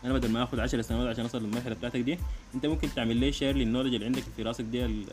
أنا 0.04 0.12
بدل 0.12 0.30
ما 0.30 0.42
اخذ 0.42 0.60
10 0.60 0.82
سنوات 0.82 1.08
عشان 1.08 1.22
أوصل 1.24 1.42
للمرحلة 1.42 1.74
بتاعتك 1.74 2.00
دي 2.00 2.18
أنت 2.54 2.66
ممكن 2.66 2.88
تعمل 2.96 3.16
لي 3.16 3.32
share 3.32 3.56
لل 3.56 3.63
knowledge 3.63 3.94
اللي 3.94 4.06
عندك 4.06 4.22
في 4.36 4.42
راسك 4.42 4.64
دي 4.64 5.06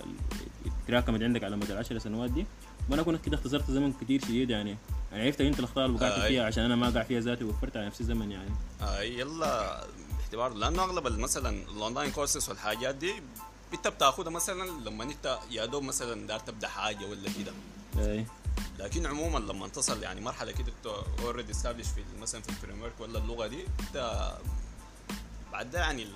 تراكمت 0.87 1.23
عندك 1.23 1.43
على 1.43 1.55
مدى 1.55 1.73
العشر 1.73 1.97
سنوات 1.97 2.29
دي. 2.31 2.45
وأنا 2.89 3.01
اكون 3.01 3.17
كده 3.17 3.35
اختصرت 3.35 3.71
زمن 3.71 3.93
كتير 4.01 4.21
شديد 4.21 4.49
يعني. 4.49 4.77
يعني 5.11 5.25
عرفت 5.25 5.41
أنت 5.41 5.59
الأخطاء 5.59 5.85
اللي 5.85 5.97
وقعت 5.97 6.11
آه، 6.11 6.27
فيها 6.27 6.45
عشان 6.45 6.63
أنا 6.63 6.75
ما 6.75 6.87
اقع 6.87 7.03
فيها 7.03 7.19
ذاتي 7.19 7.43
ووفرت 7.43 7.77
على 7.77 7.85
نفسي 7.85 8.03
زمن 8.03 8.31
يعني. 8.31 8.49
آه 8.81 9.01
يلا. 9.01 9.83
باعتبار 10.37 10.53
لأنه 10.53 10.83
اغلب 10.83 11.07
مثلا 11.07 11.49
ال 11.49 11.58
online 11.58 12.11
courses 12.11 12.49
والحاجات 12.49 12.95
دي 12.95 13.13
انت 13.73 13.87
بتاخدها 13.87 14.31
مثلا 14.31 14.69
لما 14.69 15.03
انت 15.03 15.39
يا 15.51 15.65
دوب 15.65 15.83
مثلا 15.83 16.27
دار 16.27 16.39
تبدأ 16.39 16.67
حاجة 16.67 17.05
ولا 17.05 17.29
كده. 17.39 17.53
اي 18.11 18.25
لكن 18.79 19.05
عموما 19.05 19.39
لما 19.39 19.67
تصل 19.67 20.03
يعني 20.03 20.21
مرحلة 20.21 20.51
كده 20.51 20.67
انت 20.77 20.85
already 21.21 21.51
established 21.51 21.87
في 21.87 22.03
مثلا 22.21 22.41
في 22.41 22.49
ال 22.49 22.81
framework 22.81 22.93
ولا 22.99 23.19
اللغة 23.19 23.47
دي 23.47 23.63
انت 23.79 24.29
بعد 25.51 25.71
ده 25.71 25.79
يعني 25.79 26.03
ال- 26.03 26.13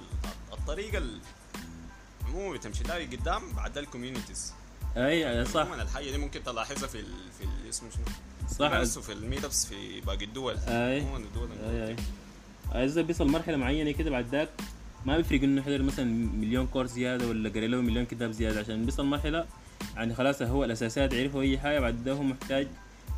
الطريقة 0.54 0.98
ال- 0.98 1.20
عموما 2.26 2.54
بتمشي 2.58 2.84
لها 2.84 2.96
قدام 2.98 3.54
بعد 3.54 3.74
ده 3.74 3.80
ال 3.82 3.88
communities 3.88 4.54
اي 4.98 5.46
صح. 5.46 5.62
عموما 5.62 5.82
الحاجة 5.82 6.12
دي 6.12 6.18
ممكن 6.18 6.44
تلاحظها 6.44 6.88
في 6.88 7.00
ال 7.00 7.14
في 7.40 7.70
اسمه 7.70 7.90
شنو؟ 7.90 8.04
صح. 8.86 9.02
في 9.02 9.14
ال 9.14 9.44
meetups 9.46 9.66
في 9.66 10.02
باقي 10.02 10.26
الدول. 10.26 10.58
أي. 10.68 11.02
عموما 11.02 11.18
الدول 11.18 11.50
اي 11.52 11.88
اي 11.88 11.96
اذا 12.74 13.02
بيصل 13.02 13.28
مرحلة 13.28 13.58
معينة 13.58 13.92
كده 13.92 14.10
بعد 14.12 14.26
ذاك 14.32 14.50
ما 15.06 15.18
بيفرق 15.18 15.44
إنه 15.44 15.62
حضر 15.62 15.82
مثلا 15.82 16.06
مليون 16.36 16.68
كورس 16.68 16.92
زيادة 16.92 17.28
ولا 17.28 17.50
قرا 17.50 17.68
له 17.68 17.82
مليون 17.82 18.06
كتاب 18.06 18.32
زيادة؟ 18.32 18.60
عشان 18.60 18.86
بيصل 18.86 19.06
مرحلة 19.06 19.46
يعني 19.96 20.14
خلاص 20.14 20.42
هو 20.42 20.64
الاساسات 20.64 21.14
عرفوا 21.14 21.42
أي 21.42 21.58
حاجة 21.58 21.80
بعد 21.80 22.04
ده 22.04 22.12
هو 22.12 22.24
محتاج 22.24 22.68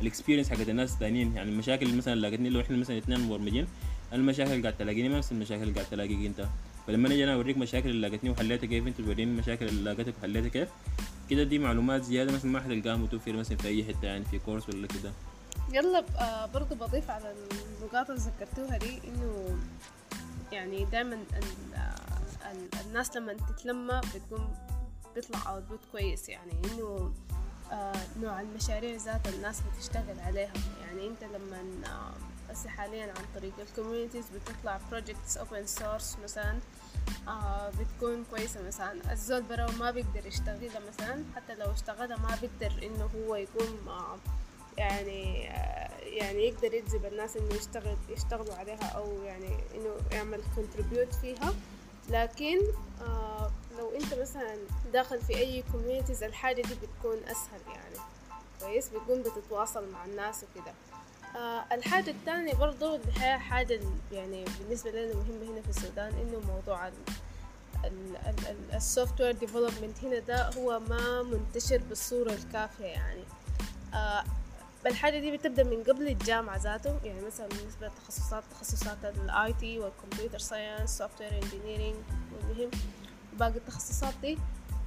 ال 0.00 0.04
experience 0.04 0.50
حقت 0.50 0.68
الناس 0.68 0.92
الثانيين 0.92 1.36
يعني 1.36 1.50
المشاكل 1.50 1.86
اللي 1.86 1.96
مثلا 1.96 2.14
لاقتني 2.14 2.48
لو 2.50 2.60
إحنا 2.60 2.76
مثلا 2.76 2.98
اثنين 2.98 3.20
مبرمجين 3.20 3.66
المشاكل 4.12 4.50
اللي 4.50 4.62
قاعد 4.62 4.76
تلاقيني 4.76 5.08
ما 5.08 5.18
نفس 5.18 5.32
المشاكل 5.32 5.62
اللي 5.62 5.74
قاعد 5.74 5.86
تلاقيك 5.90 6.26
أنت. 6.26 6.46
فلما 6.86 7.08
أجي 7.08 7.24
أنا 7.24 7.34
أوريك 7.34 7.58
مشاكل 7.58 7.88
اللي 7.88 8.08
لاقتني 8.08 8.30
وحليتها 8.30 8.66
كيف 8.66 8.86
أنت 8.86 9.00
توريني 9.00 9.30
المشاكل 9.30 9.68
اللي 9.68 9.82
لاقتك 9.82 10.14
وحليتها 10.18 10.48
كيف 10.48 10.68
كده 11.30 11.42
دي 11.42 11.58
معلومات 11.58 12.02
زيادة 12.02 12.32
مثلا 12.32 12.50
ما 12.50 12.60
حتلقاها 12.60 12.96
متوفرة 12.96 13.32
مثلا 13.32 13.56
في 13.58 13.68
أي 13.68 13.84
حتة 13.84 14.06
يعني 14.06 14.24
في 14.24 14.38
كورس 14.38 14.68
ولا 14.68 14.86
كده. 14.86 15.12
يلا 15.72 16.04
آه 16.18 16.46
برضو 16.46 16.74
بضيف 16.74 17.10
على 17.10 17.34
النقاط 17.82 18.10
اللي 18.10 18.22
ذكرتوها 18.22 18.76
دي 18.78 19.00
إنه 19.08 19.58
يعني 20.52 20.84
دائما 20.84 21.18
الناس 22.86 23.16
لما 23.16 23.32
تتلمى 23.32 24.00
بتكون 24.14 24.54
بيطلع 25.14 25.50
output 25.50 25.80
كويس 25.92 26.28
يعني 26.28 26.52
إنه 26.64 27.12
آه 27.72 27.92
نوع 28.22 28.40
المشاريع 28.40 28.96
ذات 28.96 29.28
الناس 29.28 29.60
بتشتغل 29.60 30.20
عليها. 30.20 30.52
يعني 30.80 31.06
أنت 31.08 31.24
لما 31.24 31.58
آه 31.86 32.12
هسه 32.52 32.68
حاليا 32.70 33.04
عن 33.04 33.24
طريق 33.34 33.52
ال 33.58 33.63
communities 33.63 34.24
بتطلع 34.34 34.80
projects 34.90 35.36
open 35.36 35.66
source 35.66 36.16
مثلا 36.24 36.58
آه 37.28 37.70
بتكون 37.70 38.24
كويسة 38.30 38.62
مثلا. 38.66 39.12
الزول 39.12 39.42
برا 39.42 39.70
ما 39.70 39.90
بيقدر 39.90 40.26
يشتغلها 40.26 40.80
مثلا 40.88 41.24
حتى 41.36 41.54
لو 41.54 41.72
اشتغلها 41.72 42.16
ما 42.16 42.36
بيقدر 42.40 42.86
إنه 42.86 43.10
هو 43.16 43.36
يكون 43.36 43.88
آه 43.88 44.16
يعني 44.78 45.50
آه، 45.50 45.90
يعني 46.02 46.46
يقدر 46.48 46.74
يجذب 46.74 47.04
الناس 47.04 47.36
إنه 47.36 47.54
يشتغل 47.54 47.96
يشتغلوا 48.08 48.54
عليها 48.54 48.84
أو 48.96 49.22
يعني 49.22 49.48
إنه 49.74 49.96
يعمل 50.12 50.40
contribute 50.54 51.14
فيها. 51.14 51.54
لكن 52.10 52.58
آه 53.00 53.50
لو 53.78 53.90
أنت 53.90 54.14
مثلا 54.14 54.56
داخل 54.92 55.22
في 55.22 55.36
أي 55.38 55.64
communities 55.72 56.22
الحاجة 56.22 56.62
دي 56.62 56.74
بتكون 56.74 57.16
أسهل 57.24 57.60
يعني. 57.74 57.96
كويس؟ 58.60 58.88
بتكون 58.88 59.22
بتتواصل 59.22 59.92
مع 59.92 60.04
الناس 60.04 60.44
وكده. 60.44 60.72
آه 61.40 61.64
الحاجة 61.74 62.10
الثانية 62.10 62.54
برضو 62.54 62.94
اللي 62.94 63.12
هي 63.20 63.38
حاجة 63.38 63.74
ال- 63.74 63.98
يعني 64.12 64.44
بالنسبة 64.60 64.90
لنا 64.90 65.14
مهمة 65.14 65.52
هنا 65.52 65.62
في 65.62 65.68
السودان 65.68 66.12
إنه 66.12 66.40
موضوع 66.54 66.90
ال 68.74 69.20
software 69.20 69.32
development 69.32 70.04
هنا 70.04 70.18
ده 70.18 70.50
هو 70.50 70.80
ما 70.80 71.22
منتشر 71.22 71.78
بالصورة 71.88 72.32
الكافية 72.32 72.84
يعني. 72.84 73.22
الحاجة 74.86 75.18
دي 75.18 75.36
بتبدأ 75.36 75.64
من 75.64 75.82
قبل 75.82 76.08
الجامعة 76.08 76.56
ذاته 76.56 77.00
يعني 77.04 77.20
مثلا 77.20 77.46
بالنسبة 77.46 77.86
للتخصصات 77.86 78.44
تخصصات 78.50 79.04
ال 79.04 79.52
IT 79.52 79.78
وال 79.78 80.38
computer 80.38 80.98
science 80.98 81.20
software 81.20 81.42
engineering 81.42 81.96
والمهم 82.32 82.70
باقي 83.38 83.56
التخصصات 83.56 84.14
دي 84.22 84.38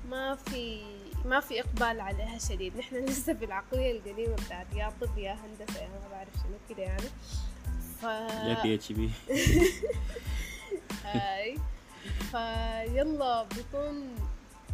ما 0.10 0.36
في 0.36 0.82
ما 1.26 1.40
في 1.40 1.60
إقبال 1.60 2.02
عليها 2.02 2.38
شديد. 2.38 2.78
نحن 2.78 2.96
لسه 3.06 3.34
في 3.34 3.46
العقلية 3.46 3.92
القديمة 3.92 4.36
بتاعت 4.36 4.68
يا 4.76 4.94
طب 5.02 5.18
يا 5.18 5.34
هندسة 5.34 5.80
يا 5.82 5.88
ما 5.88 6.08
بعرف 6.12 6.30
شنو 6.34 6.58
كده 6.70 6.84
يعني. 6.84 7.10
ف 8.02 8.04
يا 8.04 8.64
بي 8.64 8.76
اتش 8.76 8.92
بي 8.92 9.10
هاي 11.04 11.58
فيلا 12.32 13.44
بيكون 13.44 14.16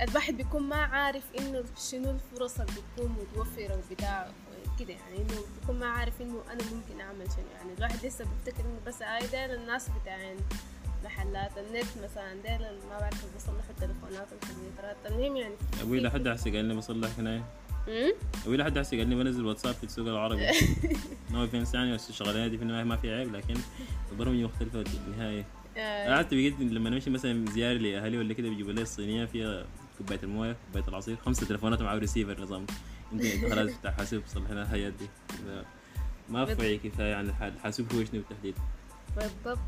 الواحد 0.01 0.37
بيكون 0.37 0.63
ما 0.63 0.75
عارف 0.75 1.23
إنه 1.39 1.63
شنو 1.91 2.11
الفرص 2.11 2.59
اللي 2.59 2.71
بتكون 2.71 3.15
متوفرة 3.21 3.79
وبتاع. 3.91 4.31
كده 4.79 4.93
يعني 4.93 5.17
إنه 5.17 5.41
بيكون 5.59 5.79
ما 5.79 5.85
عارف 5.85 6.21
إنه 6.21 6.41
أنا 6.51 6.61
ممكن 6.73 7.01
أعمل 7.01 7.25
شنو. 7.35 7.45
يعني 7.57 7.73
الواحد 7.77 8.05
لسه 8.05 8.25
بيفتكر 8.25 8.65
إنه 8.65 8.79
بس 8.87 9.01
هاي 9.01 9.27
ديل 9.27 9.55
الناس 9.59 9.89
بتاعين 10.01 10.37
محلات 11.05 11.51
النت 11.57 11.85
مثلا 12.03 12.33
ديل 12.33 12.67
ما 12.89 12.99
بعرف 12.99 13.25
بيصلحوا 13.33 13.69
التليفونات 13.69 14.27
والكمبيوترات 14.31 14.95
المهم 15.05 15.35
يعني 15.37 15.53
أبوي 15.81 15.99
لحد 15.99 16.27
هسه 16.27 16.51
قال 16.51 16.65
لي 16.65 16.73
بصلح 16.75 17.09
هنا. 17.19 17.43
أمم؟ 17.87 18.13
أبوي 18.45 18.57
لحد 18.57 18.77
هسه 18.77 18.97
قال 18.97 19.07
لي 19.09 19.15
بنزل 19.15 19.45
واتساب 19.45 19.73
في 19.73 19.83
السوق 19.83 20.07
العربي. 20.07 20.47
no 21.31 21.41
offense 21.41 21.73
يعني 21.73 21.93
بس 21.93 22.09
الشغلانة 22.09 22.47
دي 22.47 22.57
في 22.57 22.63
النهاية 22.63 22.83
ما 22.83 22.95
في 22.95 23.13
عيب 23.15 23.35
لكن 23.35 23.53
البرمجة 24.11 24.43
مختلفة 24.45 24.83
في 24.83 24.97
النهايه 25.07 25.45
آه، 25.77 26.07
أنا 26.07 26.17
حتى 26.17 26.35
بقيت 26.35 26.59
لما 26.59 26.89
نمشي 26.89 27.09
مثلا 27.09 27.45
زيارة 27.51 27.77
لأهلي 27.77 28.17
ولا 28.17 28.33
كده 28.33 28.49
بيجيبوا 28.49 28.71
لي 28.73 28.81
الصينية 28.81 29.25
فيها 29.25 29.65
كوباية 29.97 30.19
الموية 30.23 30.55
كوباية 30.67 30.89
العصير 30.89 31.15
خمسة 31.25 31.45
تليفونات 31.45 31.81
مع 31.81 31.93
ريسيفر 31.93 32.41
نظام. 32.41 32.65
خلاص 33.49 33.71
بتاع 33.79 33.91
حاسوب 33.91 34.23
صلح 34.27 34.49
لنا 34.51 34.65
دي. 34.89 35.07
ف- 35.29 35.65
ما 36.29 36.45
في 36.45 36.77
كفاية 36.77 37.15
عن 37.15 37.29
الح- 37.29 37.41
الحاسوب 37.41 37.93
هو 37.93 38.03
شنو 38.05 38.11
بالتحديد؟ 38.21 38.55
بالضبط 39.15 39.59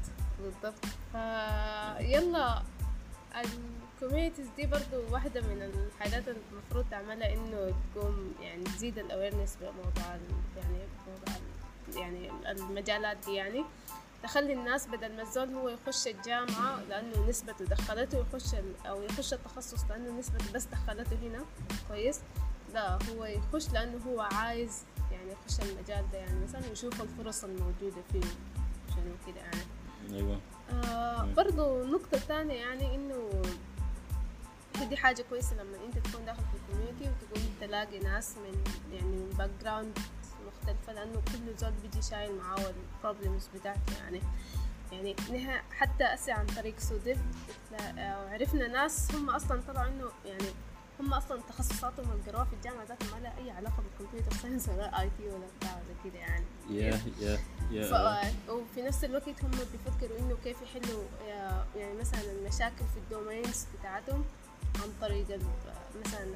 بالضبط. 0.44 0.86
فيلا 1.12 2.62
ال- 3.36 3.78
ال 4.02 4.06
communities 4.06 4.48
دي 4.58 4.66
برضو 4.66 5.04
واحدة 5.12 5.42
من 5.42 5.62
الحاجات 5.62 6.24
المفروض 6.28 6.86
تعملها 6.92 7.34
إنه 7.34 7.74
تقوم 7.96 8.34
يعني 8.42 8.64
تزيد 8.64 8.98
ال 9.00 9.06
awareness 9.06 9.58
بموضوع 9.62 10.18
يعني 10.58 10.80
موضوع 11.08 11.36
ال- 11.38 11.98
يعني 11.98 12.32
المجالات 12.52 13.18
دي 13.26 13.34
يعني. 13.34 13.64
تخلي 14.24 14.54
الناس 14.54 14.88
بدل 14.88 15.16
ما 15.16 15.22
الزول 15.22 15.54
هو 15.54 15.70
يخش 15.70 16.08
الجامعة 16.08 16.82
لأنه 16.90 17.30
نسبته 17.30 17.66
دخلته 17.66 18.18
يخش 18.18 18.56
أو 18.86 19.04
يخش 19.04 19.34
التخصص 19.34 19.84
لأنه 19.90 20.20
نسبته 20.20 20.54
بس 20.54 20.66
دخلته 20.66 21.16
هنا. 21.28 21.46
كويس. 21.88 22.20
لا 22.74 22.98
هو 23.10 23.26
يخش 23.26 23.70
لأنه 23.70 23.98
هو 24.08 24.22
عايز 24.22 24.84
يعني 25.12 25.32
يخش 25.32 25.60
المجال 25.60 26.06
ده 26.12 26.18
يعني 26.18 26.44
مثلا 26.44 26.72
يشوف 26.72 27.02
الفرص 27.02 27.44
الموجودة 27.44 28.02
فيه 28.12 28.22
شنو 28.96 29.14
كده 29.28 29.42
يعني. 29.42 29.62
أيوه. 30.14 30.40
آه 30.70 31.24
مم. 31.24 31.34
برضو 31.34 31.84
نقطة 31.84 32.20
تانية 32.28 32.54
يعني 32.54 32.96
إنه 32.96 33.42
دي 34.90 34.98
حاجة 34.98 35.26
كويسة 35.30 35.56
لما 35.56 35.78
أنت 35.86 36.08
تكون 36.08 36.26
داخل 36.26 36.42
في 36.42 36.58
ال 36.58 36.62
community 36.62 37.04
وتقوم 37.04 37.50
تلاقي 37.62 38.00
ناس 38.00 38.38
من 38.38 38.64
يعني 38.94 39.08
من 39.08 39.30
background 39.38 40.00
مختلفة 40.48 40.94
لأنه 40.94 41.14
كل 41.14 41.58
زول 41.58 41.72
بيجي 41.84 42.02
شايل 42.02 42.36
معاه 42.36 42.74
ال 42.96 43.02
problems 43.02 43.50
بتاعته 43.56 43.98
يعني. 44.04 44.22
يعني 44.92 45.16
حتى 45.72 46.04
أسي 46.04 46.32
عن 46.32 46.46
طريق 46.46 46.80
سوديف 46.80 47.18
آه، 47.98 48.30
عرفنا 48.30 48.68
ناس 48.68 49.16
هم 49.16 49.30
أصلا 49.30 49.62
طلعوا 49.68 49.88
إنه 49.88 50.06
يعني 50.26 50.48
هم 51.00 51.14
أصلا 51.14 51.42
تخصصاتهم 51.50 52.22
قروها 52.28 52.44
في 52.46 52.54
الجامعة 52.54 52.84
ذاتها 52.84 53.16
ما 53.16 53.20
لها 53.24 53.34
أي 53.38 53.52
علاقة 53.52 53.84
بال 53.84 53.95
computer 53.95 54.38
science 54.42 54.70
ولا 54.70 55.02
IT 55.02 55.24
ولا 55.30 55.46
بتاع 55.60 55.74
ولا 55.76 55.96
كده 56.12 56.20
يعني. 56.20 56.46
يا 56.70 57.00
يا 57.22 57.40
يا. 57.72 58.24
ف... 58.24 58.50
وفي 58.52 58.82
نفس 58.82 59.04
الوقت 59.04 59.30
هم 59.44 59.52
بيفكروا 59.52 60.20
إنه 60.20 60.38
كيف 60.44 60.58
يحلوا 60.62 61.04
يا- 61.28 61.66
يعني 61.76 61.94
مثلا 61.94 62.22
المشاكل 62.22 62.86
في 62.94 62.98
ال 62.98 63.06
domains 63.06 63.66
بتاعتهم 63.80 64.26
عن 64.76 64.90
طريق 65.02 65.26
مثلا 66.06 66.34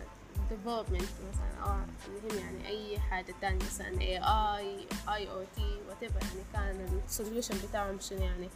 development 0.50 1.12
مثلا 1.32 1.63
أو 1.63 1.74
المهم 2.08 2.39
يعني 2.39 2.67
أي 2.67 3.00
حاجة 3.00 3.34
تانية 3.41 3.65
مثلا 3.65 4.02
AI 4.01 4.17
IoT 4.17 5.79
whatever 5.89 6.24
يعني 6.24 6.43
كان 6.54 7.02
ال 7.07 7.13
solution 7.13 7.55
بتاعهم 7.69 8.00
شنو 8.00 8.19
يعني. 8.21 8.50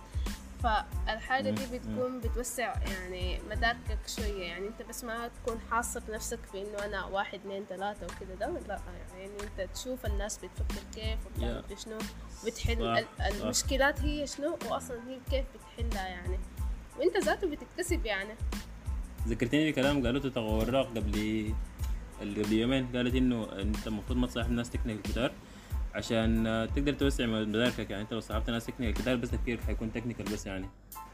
فالحاجة 0.66 1.50
دي. 1.50 1.78
بتكون 1.78 2.20
بتوسع 2.20 2.74
يعني 2.88 3.40
مداركك 3.50 4.00
شوية. 4.08 4.44
يعني 4.44 4.68
انت 4.68 4.82
بس 4.90 5.04
ما 5.04 5.28
تكون 5.28 5.60
حاصر 5.72 6.02
نفسك 6.10 6.40
في 6.52 6.58
انه 6.62 6.86
أنا 6.86 7.06
واحد 7.06 7.40
اثنين 7.40 7.66
ثلاثة 7.70 8.06
وكده. 8.06 8.36
ده 8.36 8.60
لا 8.68 8.80
يعني 9.18 9.32
انت 9.44 9.70
تشوف 9.74 10.06
الناس 10.06 10.38
بتفكر 10.38 10.84
كيف 10.96 11.20
وبتعمل 11.26 11.64
Yeah. 11.70 11.84
شنو 11.84 11.98
بتحل. 12.46 13.06
المشكلات 13.20 14.02
هي 14.02 14.28
شنو 14.28 14.58
واصلا 14.70 14.98
هي 15.08 15.20
كيف 15.32 15.46
بتحلها 15.56 16.08
يعني. 16.08 16.40
وانت 17.00 17.18
ذاته 17.18 17.48
بتكتسب 17.48 18.06
يعني. 18.06 18.36
ذكرتني 19.28 19.72
بكلام 19.72 20.06
قالته 20.06 20.30
تغوراق 20.30 20.88
قبل 20.88 21.54
قبل 22.22 22.54
يومين. 22.54 22.88
قالت 22.96 23.16
إنه 23.16 23.62
أنت 23.62 23.88
المفروض 23.88 24.18
ما 24.20 24.28
تصاحب 24.28 24.52
ناس 24.52 24.70
تكنيكال 24.70 25.12
كتار. 25.12 25.32
عشان 25.96 26.68
تقدر 26.76 26.94
توسع 26.94 27.26
مداركك 27.26 27.90
يعني 27.90 28.04
انت 28.04 28.14
لو 28.14 28.20
صاحبت 28.20 28.50
ناس 28.50 28.66
technical 28.66 29.02
كتار 29.04 29.16
بس 29.16 29.32
تفكيرك 29.32 29.60
حيكون 29.62 29.94
technical 29.94 30.26
بس 30.26 30.46
يعني. 30.46 30.66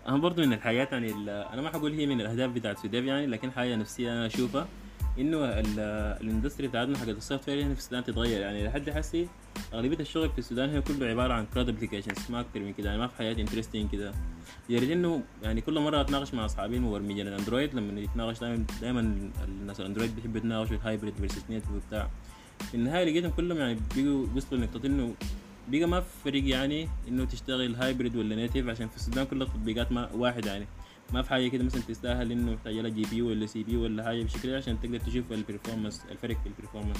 أهم 0.08 0.22
برضو 0.22 0.42
من 0.42 0.54
الحاجات 0.54 0.92
يعني 0.92 1.12
أنا 1.30 1.62
ما 1.62 1.70
حقول 1.70 1.92
هي 1.94 2.06
من 2.06 2.22
الأهداف 2.22 2.52
بتاعت 2.52 2.78
سوديف 2.78 3.06
يعني 3.06 3.26
لكن 3.28 3.52
حاجة 3.52 3.76
نفسية 3.76 4.12
أنا 4.14 4.26
أشوفها 4.26 4.68
إنه 5.20 5.38
ال- 5.46 5.80
ال 6.22 6.27
industry 6.27 6.68
بتاعتنا 6.68 6.98
حقت 6.98 7.10
ال 7.10 7.50
software 7.50 7.64
هنا 7.64 7.74
في 7.74 7.80
السودان 7.80 8.04
تتغير. 8.04 8.42
يعني 8.42 8.68
لحد 8.68 8.90
حسي 8.90 9.28
أغلبية 9.74 10.00
الشغل 10.00 10.30
في 10.30 10.40
السودان 10.40 10.70
هي 10.70 10.82
كله 10.82 11.06
عبارة 11.08 11.34
عن 11.34 11.46
CRUD 11.54 11.70
applications 11.70 12.18
ما 12.32 12.40
أكتر 12.40 12.60
من 12.60 12.74
كده 12.74 12.90
يعني 12.90 13.02
ما 13.02 13.08
في 13.08 13.16
حاجات 13.16 13.40
interesting 13.40 13.90
كده. 13.92 14.12
ريت 14.70 14.92
إنه 14.92 15.24
يعني 15.44 15.62
كل 15.62 15.80
مرة 15.80 16.02
أتناقش 16.02 16.34
مع 16.34 16.46
أصحابي 16.46 16.76
المبرمجين 16.78 17.28
ال 17.28 17.33
Android 17.34 17.74
لما 17.76 18.02
نتناقش 18.02 18.40
دائما 18.40 18.66
دائما 18.82 19.30
الناس 19.48 19.80
ال 19.80 19.84
Android 19.84 20.16
بيحبوا 20.16 20.38
يتناقشوا 20.38 20.76
ال 20.76 20.81
hybrid 20.81 21.16
versus 21.16 21.44
native 21.50 21.72
وبتاع 21.72 22.10
في 22.62 22.76
النهايه 22.76 23.04
لقيتهم 23.06 23.32
كلهم 23.32 23.58
يعني 23.58 23.80
بيجوا 23.96 24.28
وصلوا 24.36 24.62
لنقطه 24.62 24.88
إنه 24.88 25.14
بقى 25.70 25.86
ما 25.86 26.02
في 26.02 26.08
فرق 26.24 26.48
يعني 26.50 26.88
إنه 27.08 27.26
تشتغل 27.26 27.76
hybrid 27.76 28.16
ولا 28.16 28.36
native 28.36 28.68
عشان 28.68 28.88
في 28.88 28.96
السودان 28.96 29.26
كل 29.26 29.42
التطبيقات 29.42 29.92
ما 29.92 30.10
واحد 30.14 30.46
يعني. 30.46 30.68
ما 31.14 31.22
في 31.22 31.30
حاجة 31.30 31.48
كده 31.48 31.64
مثلا 31.64 31.82
تستاهل 31.82 32.32
إنه 32.32 32.52
محتاج 32.52 32.74
لها 32.76 32.90
GPU 32.90 33.22
ولا 33.22 33.46
CPU 33.46 33.78
ولا 33.78 34.04
حاجة 34.04 34.22
بالشكل 34.22 34.50
ده 34.52 34.58
عشان 34.58 34.80
تقدر 34.82 35.00
تشوف 35.00 35.32
ال 35.32 35.38
performance 35.38 36.02
الفرق 36.12 36.38
في 36.44 36.50
ال 36.50 36.54
performance 36.54 36.98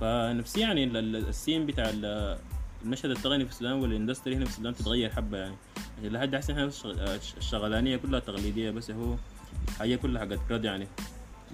فنفسي 0.00 0.60
يعني 0.60 0.84
ال- 0.84 0.96
ال- 0.96 1.28
ال 1.28 1.34
scene 1.34 1.66
بتاع 1.66 1.90
ال- 1.90 2.38
المشهد 2.84 3.10
التقني 3.10 3.44
في 3.44 3.50
السودان 3.50 3.72
وال 3.72 3.85
industry 3.85 4.36
هنا 4.36 4.44
في 4.44 4.50
السودان 4.50 4.74
تتغير 4.74 5.10
حبة 5.10 5.38
يعني. 5.38 5.54
لحد 6.02 6.34
هسه 6.34 6.52
إحنا 6.52 6.66
الشغ- 6.66 7.36
الشغلانية 7.38 7.96
كلها 7.96 8.20
تقليدية 8.20 8.70
بس 8.70 8.90
هو 8.90 9.14
حاجة 9.78 9.96
كلها 9.96 10.20
حقت 10.26 10.38
CRUD 10.48 10.64
يعني. 10.64 10.86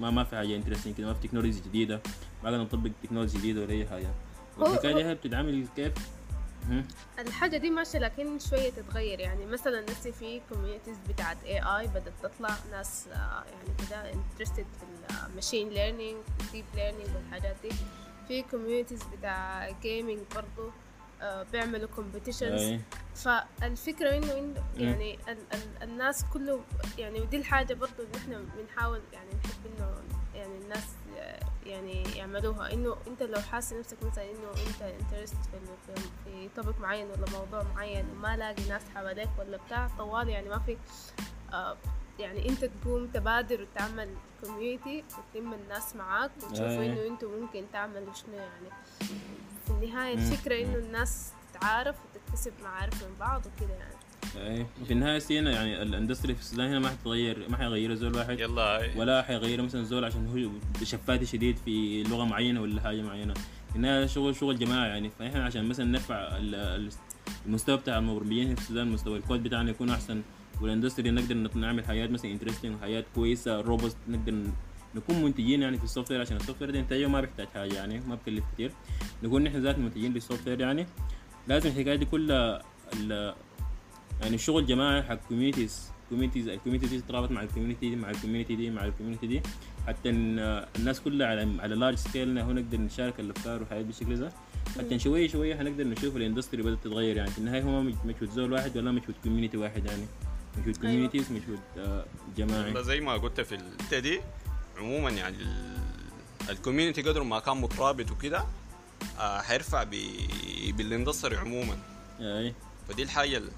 ما 0.00 0.10
ما 0.10 0.24
في 0.24 0.36
حاجة 0.36 0.56
interesting 0.56 0.94
كده 0.94 1.06
ما 1.06 1.14
في 1.14 1.28
تكنولوجيا 1.28 1.62
جديدة. 1.62 2.00
ما 2.44 2.50
قاعد 2.50 2.60
نطبق 2.60 2.90
تكنولوجيا 3.02 3.38
جديدة 3.38 3.60
ولا 3.60 3.70
أي 3.70 3.86
حاجة. 3.86 4.08
والحكايه 4.58 4.94
دي 4.94 5.04
هي 5.04 5.14
بتتعامل 5.14 5.66
كيف؟ 5.76 5.92
الحاجة 7.18 7.56
دي 7.56 7.70
ماشية 7.70 7.98
لكن 7.98 8.38
شوية 8.38 8.70
تتغير. 8.70 9.20
يعني 9.20 9.46
مثلا 9.46 9.80
لسه 9.86 10.10
في 10.10 10.40
communities 10.52 10.96
بتاعت 11.08 11.36
AI 11.44 11.86
بدأت 11.86 12.12
تطلع 12.22 12.56
ناس 12.70 13.08
آه، 13.12 13.44
يعني 13.44 13.88
كده 13.88 14.12
interested 14.12 14.66
في 14.80 14.86
ال 15.28 15.33
machine 15.33 15.68
learning 15.68 16.16
deep 16.52 16.64
learning 16.74 17.08
والحاجات 17.16 17.56
دي. 17.62 17.68
في 18.28 18.42
communities 18.42 19.00
بتاع 19.18 19.70
gaming 19.82 20.18
برضو 20.34 20.70
بيعملوا 21.52 21.88
competitions 21.96 22.60
أي. 22.62 22.80
فالفكرة 23.14 24.16
إنه 24.16 24.38
انه 24.38 24.64
يعني 24.76 25.18
ال 25.28 25.38
ال 25.54 25.82
الناس 25.82 26.24
كله 26.32 26.60
يعني 26.98 27.20
ودي 27.20 27.36
الحاجة 27.36 27.74
برضو 27.74 27.92
اللي 28.02 28.16
إحنا 28.18 28.44
بنحاول 28.58 29.00
يعني 29.12 29.30
نحب 29.44 29.66
إنه 29.66 29.90
يعني 30.34 30.58
الناس 30.64 30.84
يعني 31.66 32.02
يعملوها 32.16 32.72
إنه 32.72 32.96
إنت 33.06 33.22
لو 33.22 33.40
حاسس 33.40 33.72
نفسك 33.72 33.96
مثلا 34.02 34.24
إنه 34.24 34.50
إنت 34.66 34.82
interested 34.82 35.34
في 35.34 35.94
في- 36.24 36.48
topic 36.56 36.80
معين 36.80 37.06
ولا 37.06 37.24
موضوع 37.32 37.62
معين 37.74 38.06
وما 38.10 38.36
لاقي 38.36 38.68
ناس 38.68 38.82
حواليك 38.94 39.28
ولا 39.38 39.56
بتاع 39.66 39.88
طوال 39.98 40.28
يعني 40.28 40.48
ما 40.48 40.58
في 40.58 40.76
آه 41.52 41.76
يعني 42.18 42.48
إنت 42.48 42.64
تقوم 42.64 43.06
تبادر 43.06 43.62
وتعمل 43.62 44.08
community 44.44 45.04
وتلم 45.18 45.52
الناس 45.54 45.96
معاك 45.96 46.30
وتشوفوا. 46.36 46.84
إنه 46.86 47.06
إنتوا 47.06 47.40
ممكن 47.40 47.64
تعملوا 47.72 48.12
شنو 48.14 48.34
يعني 48.34 48.68
في 49.66 49.70
النهاية 49.72 50.16
مم. 50.16 50.22
الفكرة 50.22 50.64
إنه. 50.64 50.74
الناس 50.74 51.32
تتعارف 51.54 51.96
وتكتسب 52.04 52.52
معارف 52.62 53.02
من 53.04 53.10
بعض 53.20 53.42
وكده 53.46 53.74
يعني. 53.74 53.96
اي 54.36 54.66
في 54.86 54.92
النهاية 54.92 55.18
سينا 55.18 55.50
يعني 55.50 55.82
ال 55.82 55.88
industry 55.88 56.34
في 56.34 56.40
السودان 56.40 56.68
هنا 56.68 56.78
ما 56.78 56.88
حتتغير 56.88 57.46
ما 57.48 57.56
حيغير 57.56 57.94
زول 57.94 58.16
واحد. 58.16 58.40
يلا. 58.40 58.90
ولا 58.96 59.22
حيغير 59.22 59.62
مثلا 59.62 59.84
زول 59.84 60.04
عشان 60.04 60.26
هو 60.28 60.84
شفاتي 60.84 61.26
شديد 61.26 61.56
في 61.64 62.02
لغة 62.02 62.24
معينة 62.24 62.60
ولا 62.60 62.80
حاجة 62.80 63.02
معينة. 63.02 63.34
انها 63.76 64.06
شغل 64.06 64.36
شغل 64.36 64.58
جماعي 64.58 64.88
يعني. 64.88 65.10
فإحنا 65.18 65.44
عشان 65.44 65.68
مثلا 65.68 65.86
نرفع 65.86 66.14
ال- 66.36 66.54
ال- 66.54 66.92
المستوى 67.46 67.76
بتاع 67.76 67.98
المبرمجين 67.98 68.54
في 68.54 68.60
السودان 68.60 68.88
مستوى 68.88 69.18
الكود 69.18 69.42
بتاعنا 69.42 69.70
يكون 69.70 69.90
أحسن. 69.90 70.22
وال 70.60 70.70
industry 70.70 71.10
نقدر 71.10 71.50
نعمل 71.58 71.84
حاجات 71.84 72.10
مثلا 72.10 72.30
interesting 72.30 72.74
وحاجات 72.76 73.04
كويسة 73.14 73.60
robust 73.60 73.96
نقدر 74.08 74.42
نكون 74.96 75.22
منتجين 75.22 75.62
يعني 75.62 75.78
في 75.78 75.84
ال 75.84 76.10
software 76.10 76.20
عشان 76.20 76.36
ال 76.36 76.62
software 76.62 76.70
ده 76.70 76.78
انتاجه 76.80 77.06
ما 77.06 77.20
بيحتاج 77.20 77.46
حاجة 77.54 77.74
يعني 77.74 78.00
ما 78.00 78.14
بكلف 78.14 78.44
كتير. 78.54 78.72
نكون 79.22 79.44
نحن 79.44 79.56
ذات 79.62 79.78
منتجين 79.78 80.12
لل 80.12 80.48
software 80.48 80.60
يعني. 80.60 80.86
لازم 81.48 81.70
الحكاية 81.70 81.96
دي 81.96 82.04
كلها 82.04 82.62
يعني 84.20 84.34
الشغل 84.34 84.66
جماعي 84.66 85.02
حق 85.02 85.14
communities 85.28 85.90
communities 86.08 86.48
ال 86.48 86.52
community 86.52 86.86
دي 86.86 87.00
تترابط 87.00 87.30
مع 87.30 87.42
ال 87.42 87.47
community 87.47 87.90
دي 87.90 87.96
مع 87.96 88.10
ال 88.10 88.15
community 88.15 88.56
دي 88.56 88.70
مع 88.70 88.84
ال 88.84 88.88
community 88.88 89.26
دي. 89.26 89.42
حتى 89.86 90.10
الناس 90.10 91.00
كلها 91.00 91.26
على 91.26 91.56
على 91.60 91.74
large 91.74 91.94
scale 91.96 92.38
هو 92.38 92.52
نقدر 92.52 92.80
نشارك 92.80 93.20
الأفكار 93.20 93.62
وحاجات 93.62 93.84
بالشكل 93.84 94.16
ده. 94.16 94.32
حتى 94.78 94.98
شوية 94.98 95.28
شوية 95.28 95.56
حنقدر 95.56 95.84
نشوف 95.84 96.16
ال 96.16 96.21
industry 96.21 96.62
بدأت 96.62 96.78
تتغير 96.84 97.16
يعني. 97.16 97.30
في 97.30 97.38
النهاية 97.38 97.62
هو 97.62 97.82
مش 97.82 97.94
مجهود 98.04 98.30
زول 98.30 98.52
واحد 98.52 98.76
ولا 98.76 98.92
مجهود 98.92 99.14
community 99.22 99.56
واحد 99.56 99.86
يعني. 99.86 100.06
مجهود 100.58 100.76
communities 100.76 101.32
مجهود 101.32 101.60
آه، 101.78 102.04
جماعي. 102.36 102.84
زي 102.84 103.00
ما 103.00 103.12
قلت 103.12 103.40
في 103.40 103.54
الحته 103.54 103.98
دي 103.98 104.20
عموما 104.78 105.10
يعني 105.10 105.36
ال 106.50 106.55
community 106.55 107.02
قدر 107.02 107.22
ما 107.22 107.38
كان 107.40 107.56
مترابط 107.56 108.10
وكده 108.10 108.44
آه 109.18 109.40
حيرفع 109.40 109.82
ب- 109.82 109.96
بال 110.76 110.88
industry 110.88 111.36
عموما. 111.36 111.76
أي. 112.20 112.54
فدي 112.88 113.02
الحاجة 113.02 113.36
اللي 113.36 113.50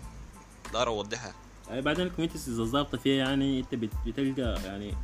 دار 0.73 0.89
أوضحها. 0.89 1.35
يعني 1.69 1.81
بعدين 1.83 2.07
ال 2.07 2.10
communities 2.10 2.49
إذا 2.49 2.65
ظابطة 2.65 2.99
فيها 2.99 3.15
يعني 3.15 3.61
أنت 3.61 3.75
بت- 3.75 3.93
بتلقى 4.07 4.63
يعني 4.65 4.95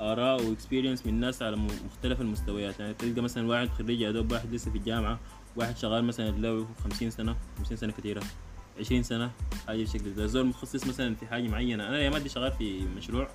آراء 0.00 0.42
و 0.42 0.48
experience 0.48 1.06
من 1.06 1.20
ناس 1.20 1.42
على 1.42 1.56
مختلف 1.86 2.20
المستويات. 2.20 2.80
يعني 2.80 2.94
تلقى 2.94 3.20
مثلا 3.20 3.48
واحد 3.48 3.68
خريج 3.68 4.00
يا 4.00 4.10
دوب 4.10 4.32
واحد 4.32 4.54
لسه 4.54 4.70
في 4.70 4.78
الجامعة 4.78 5.18
واحد 5.56 5.76
شغال 5.76 6.04
مثلا 6.04 6.30
له 6.30 6.66
50 6.84 7.10
سنة 7.10 7.36
50 7.58 7.76
سنة 7.76 7.92
كثيره 7.92 8.22
20 8.80 9.02
سنة 9.02 9.30
حاجة 9.66 9.76
بالشكل 9.78 10.14
ده. 10.14 10.26
زول 10.26 10.46
متخصص 10.46 10.86
مثلا 10.86 11.14
في 11.14 11.26
حاجة 11.26 11.48
معينة. 11.48 11.88
أنا 11.88 11.98
يا 11.98 12.10
مادي 12.10 12.28
شغال 12.28 12.52
في 12.52 12.80
مشروع 12.96 13.28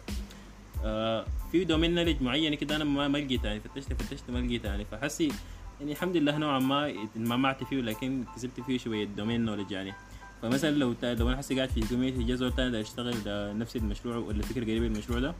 آه 0.86 1.26
في 1.52 1.64
domain 1.64 1.96
knowledge 1.96 2.22
معينه 2.22 2.56
كده 2.56 2.76
أنا 2.76 2.84
ما 2.84 3.18
لقيتها 3.18 3.48
يعني 3.48 3.60
فتشت 3.60 3.94
فتشت 3.94 4.30
ما 4.30 4.40
لقيتها 4.40 4.70
يعني. 4.72 4.86
فحسي 4.86 5.32
يعني 5.80 5.92
الحمد 5.92 6.18
لله 6.18 6.38
نوعا 6.38 6.60
ما 6.60 6.94
اتمعت 7.16 7.64
فيه 7.64 7.82
لكن 7.82 8.24
كسبت 8.36 8.62
فيه 8.62 8.78
شوية 8.78 9.06
domain 9.06 9.46
knowledge 9.46 9.72
يعني. 9.72 9.94
فمثلا 10.42 10.72
لو 10.72 10.96
لو 11.04 11.30
أنا 11.30 11.38
حسي 11.38 11.56
قاعد 11.56 11.70
في 11.70 11.82
community 11.82 12.36
زول 12.36 12.56
تاني 12.56 12.72
ده 12.72 12.80
يشتغل 12.80 13.24
ده 13.24 13.54
نفس 13.54 13.76
المشروع 13.76 14.18
ولا 14.18 14.42
فكرة 14.42 14.64
قريبة 14.64 14.86
المشروع 14.86 15.20
ده 15.20 15.34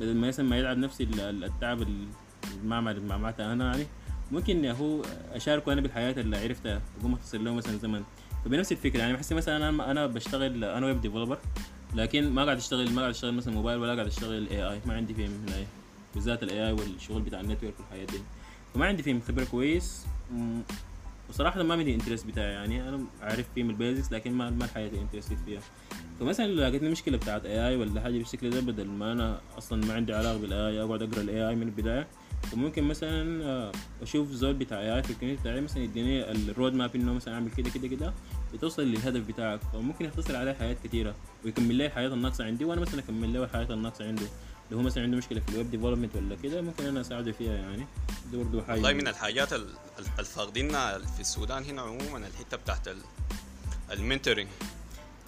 بدل 0.00 0.14
ما 0.16 0.28
مثلا 0.28 0.48
ما 0.48 0.58
يلعب 0.58 0.78
نفس 0.78 1.00
ال- 1.00 1.20
ال- 1.20 1.44
التعب 1.44 1.82
ال- 1.82 2.06
المعمعة 2.62 2.96
اللي 2.96 3.08
اتمعمعته 3.08 3.52
أنا 3.52 3.70
يعني 3.72 3.86
ممكن 4.32 4.66
هو 4.66 5.02
أشاركه 5.32 5.72
أنا 5.72 5.80
بالحاجة 5.80 6.12
اللي 6.12 6.36
عرفتها 6.36 6.82
اقوم 7.00 7.12
أختصر 7.14 7.38
له 7.38 7.54
مثلا 7.54 7.76
زمن. 7.78 8.02
فبنفس 8.44 8.72
الفكرة 8.72 8.98
يعني 9.00 9.12
بحس 9.12 9.32
مثلا 9.32 9.68
أنا 9.68 9.90
أنا 9.90 10.06
بشتغل 10.06 10.64
أنا 10.64 10.86
web 10.86 11.00
developer 11.00 11.38
لكن 11.94 12.30
ما 12.30 12.44
قاعد 12.44 12.56
اشتغل 12.56 12.90
ما 12.90 13.00
قاعد 13.00 13.14
أشتغل 13.14 13.34
مثلا 13.34 13.54
موبايل 13.54 13.78
ولا 13.78 13.94
قاعد 13.94 14.06
أشتغل 14.06 14.48
AI 14.48 14.80
ما 14.86 14.94
عندي 14.94 15.14
فيه 15.14 15.26
من 15.26 15.48
هاي 15.52 15.66
بالذات 16.14 16.42
ال 16.42 16.66
AI 16.66 16.72
والشغل 16.72 17.22
بتاع 17.22 17.40
ال 17.40 17.44
network 17.44 17.74
والحاجة 17.80 18.06
دي. 18.06 18.18
فما 18.74 18.86
عندي 18.86 19.02
فيه 19.02 19.20
خبرة 19.20 19.44
كويس. 19.44 20.06
وصراحة 21.28 21.62
ما 21.62 21.76
من 21.76 21.88
ال 21.88 21.92
interest 21.92 22.26
بتاعي 22.26 22.52
يعني. 22.52 22.88
أنا 22.88 23.04
عارف 23.22 23.46
فيه 23.54 23.62
ال 23.62 23.69
basics 23.69 24.12
لكن 24.12 24.32
ما 24.32 24.50
ما 24.50 24.64
الحاجة 24.64 24.88
اللي 24.88 25.00
interested 25.00 25.36
فيها. 25.46 25.60
فمثلا 26.20 26.46
لو 26.46 26.62
لقيتني 26.62 26.88
مشكلة 26.88 27.16
بتاعت 27.16 27.44
AI 27.44 27.76
ولا 27.76 28.00
حاجة 28.00 28.18
بالشكل 28.18 28.50
ده 28.50 28.60
بدل 28.60 28.86
ما 28.86 29.12
أنا 29.12 29.40
أصلا 29.58 29.86
ما 29.86 29.94
عندي 29.94 30.14
علاقة 30.14 30.38
بال 30.38 30.68
AI 30.68 30.82
أقعد 30.82 31.02
أقرأ 31.02 31.20
ال 31.20 31.48
AI 31.48 31.54
من 31.54 31.62
البداية. 31.62 32.06
فممكن 32.42 32.84
مثلا 32.84 33.44
آه، 33.44 33.72
أشوف 34.02 34.30
زول 34.30 34.54
بتاع 34.54 34.80
AI 34.80 35.02
في 35.02 35.10
ال 35.10 35.13
community 35.13 35.42
بتاعي 35.42 35.60
مثلا 35.60 35.82
يديني 35.82 36.30
ال 36.30 36.74
roadmap 36.74 36.96
إنه 36.96 37.12
مثلا 37.12 37.34
أعمل 37.34 37.50
كده 37.50 37.70
كده 37.70 37.88
كده. 37.88 38.12
بتوصل 38.54 38.82
للهدف 38.82 39.20
بتاعك 39.26 39.60
فممكن 39.72 40.04
يختصر 40.04 40.36
عليه 40.36 40.52
حاجة 40.52 40.76
كثيره 40.84 41.14
ويكمل 41.44 41.74
لي 41.74 41.86
الحاجة 41.86 42.08
الناقصه 42.08 42.44
عندي 42.44 42.64
وأنا 42.64 42.80
مثلا 42.80 43.00
أكمل 43.00 43.32
له 43.32 43.44
الحاجة 43.44 43.66
الناقصه 43.70 44.04
عنده 44.06 44.26
لو 44.70 44.76
هو 44.78 44.82
مثلا 44.82 45.02
عنده 45.02 45.16
مشكلة 45.16 45.40
في 45.40 45.48
ال 45.48 45.54
web 45.54 45.70
development 45.70 46.16
ولا 46.16 46.36
كده 46.42 46.62
ممكن 46.62 46.86
أنا 46.86 47.00
أساعده 47.00 47.32
فيها 47.32 47.52
يعني. 47.52 47.86
ده 48.32 48.38
برضه 48.38 48.62
حاجة. 48.62 48.72
والله 48.74 48.92
من 48.92 49.08
الحاجات 49.08 49.52
ال- 49.52 49.68
ال- 49.98 50.04
الفاقدينها 50.18 50.98
في 50.98 51.20
السودان 51.20 51.64
هنا 51.64 51.82
عموما 51.82 52.18
الحتة 52.26 52.56
بتاعت 52.56 52.88
ال- 52.88 52.96
ال 53.92 53.98
mentoring 53.98 54.48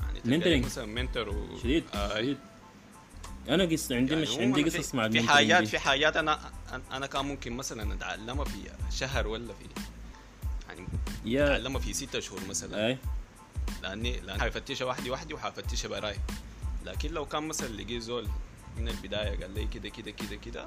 يعني 0.02 0.20
تلقى 0.20 0.24
ال 0.34 0.37
mentoring. 0.37 0.64
مثلا 0.64 0.86
mentor 0.86 1.28
و... 1.28 1.58
شديد 1.62 1.84
آه. 1.94 2.18
شديد. 2.18 2.36
أنا 3.48 3.64
قص 3.64 3.92
عندي 3.92 4.12
يعني 4.12 4.24
مش 4.24 4.38
عندي 4.38 4.62
قصص 4.62 4.94
مع 4.94 5.08
في 5.08 5.22
حاجات 5.22 5.60
دي. 5.62 5.66
في 5.68 5.78
حاجات 5.78 6.16
أنا 6.16 6.38
أنا 6.92 7.06
كان 7.06 7.24
ممكن 7.24 7.52
مثلا 7.52 7.94
أتعلمها 7.94 8.44
في 8.44 8.58
شهر 8.92 9.26
ولا 9.26 9.52
في 9.54 9.64
يعني 10.68 10.88
يا 11.24 11.46
أتعلمها 11.46 11.80
في 11.80 11.92
ستة 11.92 12.20
شهور 12.20 12.40
مثلا. 12.48 12.86
أي. 12.86 12.98
لاني 13.82 14.20
لأن 14.20 14.40
حيفتشها 14.40 14.84
وحدي 14.84 15.10
وحدي 15.10 15.34
وحفتشها 15.34 15.88
براي. 15.88 16.16
لكن 16.86 17.10
لو 17.10 17.26
كان 17.26 17.42
مثلا 17.42 17.68
لقيت 17.68 18.02
زول 18.02 18.26
من 18.78 18.88
البداية 18.88 19.40
قال 19.40 19.54
لي 19.54 19.66
كده 19.66 19.88
كده 19.88 20.10
كده 20.10 20.36
كده 20.36 20.66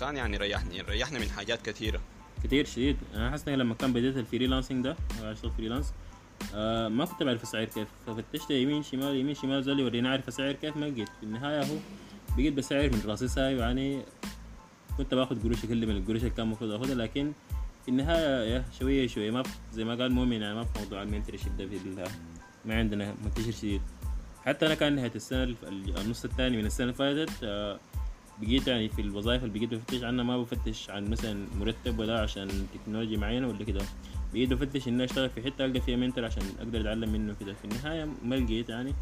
كان 0.00 0.16
يعني 0.16 0.36
ريحني 0.36 0.80
ريحنا 0.80 1.18
من 1.18 1.30
حاجات 1.30 1.62
كثيرة. 1.62 2.00
كتير 2.44 2.66
شديد. 2.66 2.96
أنا 3.14 3.30
حاسس 3.30 3.48
لما 3.48 3.74
كان 3.74 3.92
بديت 3.92 4.16
ال 4.16 4.22
freelancing 4.22 4.84
ده 4.84 4.96
أنا 5.20 5.32
أشتغل 5.32 5.50
freelance 5.50 5.92
آه 6.54 6.88
ما 6.88 7.04
كنت 7.04 7.22
بعرف 7.22 7.42
أسعر 7.42 7.64
كيف. 7.64 7.88
ففتشت 8.06 8.50
يمين 8.50 8.82
شمال 8.82 9.16
يمين 9.16 9.34
شمال 9.34 9.64
زول 9.64 9.80
يوريني 9.80 10.08
أعرف 10.08 10.28
أسعر 10.28 10.52
كيف 10.52 10.76
ما 10.76 10.86
لقيت. 10.86 11.08
في 11.08 11.22
النهاية 11.22 11.62
هو 11.62 11.76
بقيت 12.36 12.52
بسعر 12.52 12.90
من 12.90 13.02
راسي 13.06 13.28
ساي 13.28 13.56
يعني 13.56 14.02
كنت 14.98 15.14
باخذ 15.14 15.42
قروش 15.42 15.64
أقل 15.64 15.86
من 15.86 15.96
القروش 15.96 16.20
اللي 16.20 16.30
كان 16.30 16.46
المفروض 16.46 16.70
اخذها 16.70 16.94
لكن 16.94 17.32
النهايه 17.88 18.64
شوية 18.78 19.06
شوية 19.06 19.30
ما 19.30 19.42
زي 19.72 19.84
ما 19.84 19.94
قال 19.94 20.12
مؤمن 20.12 20.42
يعني 20.42 20.54
ما 20.54 20.64
في 20.64 20.78
موضوع 20.78 21.02
ال 21.02 21.36
mentorship 21.36 21.56
ده 21.56 21.66
في 21.66 21.78
ما 22.64 22.78
عندنا 22.78 23.14
mentorship 23.24 23.50
شديد. 23.50 23.80
حتى 24.44 24.66
أنا 24.66 24.74
كان 24.74 24.96
نهاية 24.96 25.12
السنة 25.14 25.54
النص 25.72 26.24
الثاني 26.24 26.56
من 26.56 26.66
السنة 26.66 26.84
اللي 26.86 26.94
فاتت 26.94 27.44
آه 27.44 27.78
بقيت 28.42 28.68
يعني 28.68 28.88
في 28.88 29.00
الوظائف 29.02 29.44
اللي 29.44 29.58
بقيت 29.58 29.74
بفتش 29.74 30.02
عنها 30.02 30.24
ما 30.24 30.42
بفتش 30.42 30.90
عن 30.90 31.10
مثلا 31.10 31.46
مرتب 31.60 31.98
ولا 31.98 32.20
عشان 32.20 32.48
تكنولوجيا 32.74 33.18
معينة 33.18 33.48
ولا 33.48 33.64
كده. 33.64 33.80
بقيت 34.32 34.52
بفتش 34.52 34.88
إني 34.88 35.04
أشتغل 35.04 35.30
في 35.30 35.42
حتة 35.42 35.64
ألقى 35.64 35.80
فيها 35.80 35.96
mentor 35.96 36.24
عشان 36.24 36.42
أقدر 36.58 36.80
أتعلم 36.80 37.12
منه 37.12 37.34
كده. 37.40 37.52
في 37.54 37.64
النهاية 37.64 38.08
ما 38.24 38.34
لقيت 38.34 38.68
يعني 38.68 38.94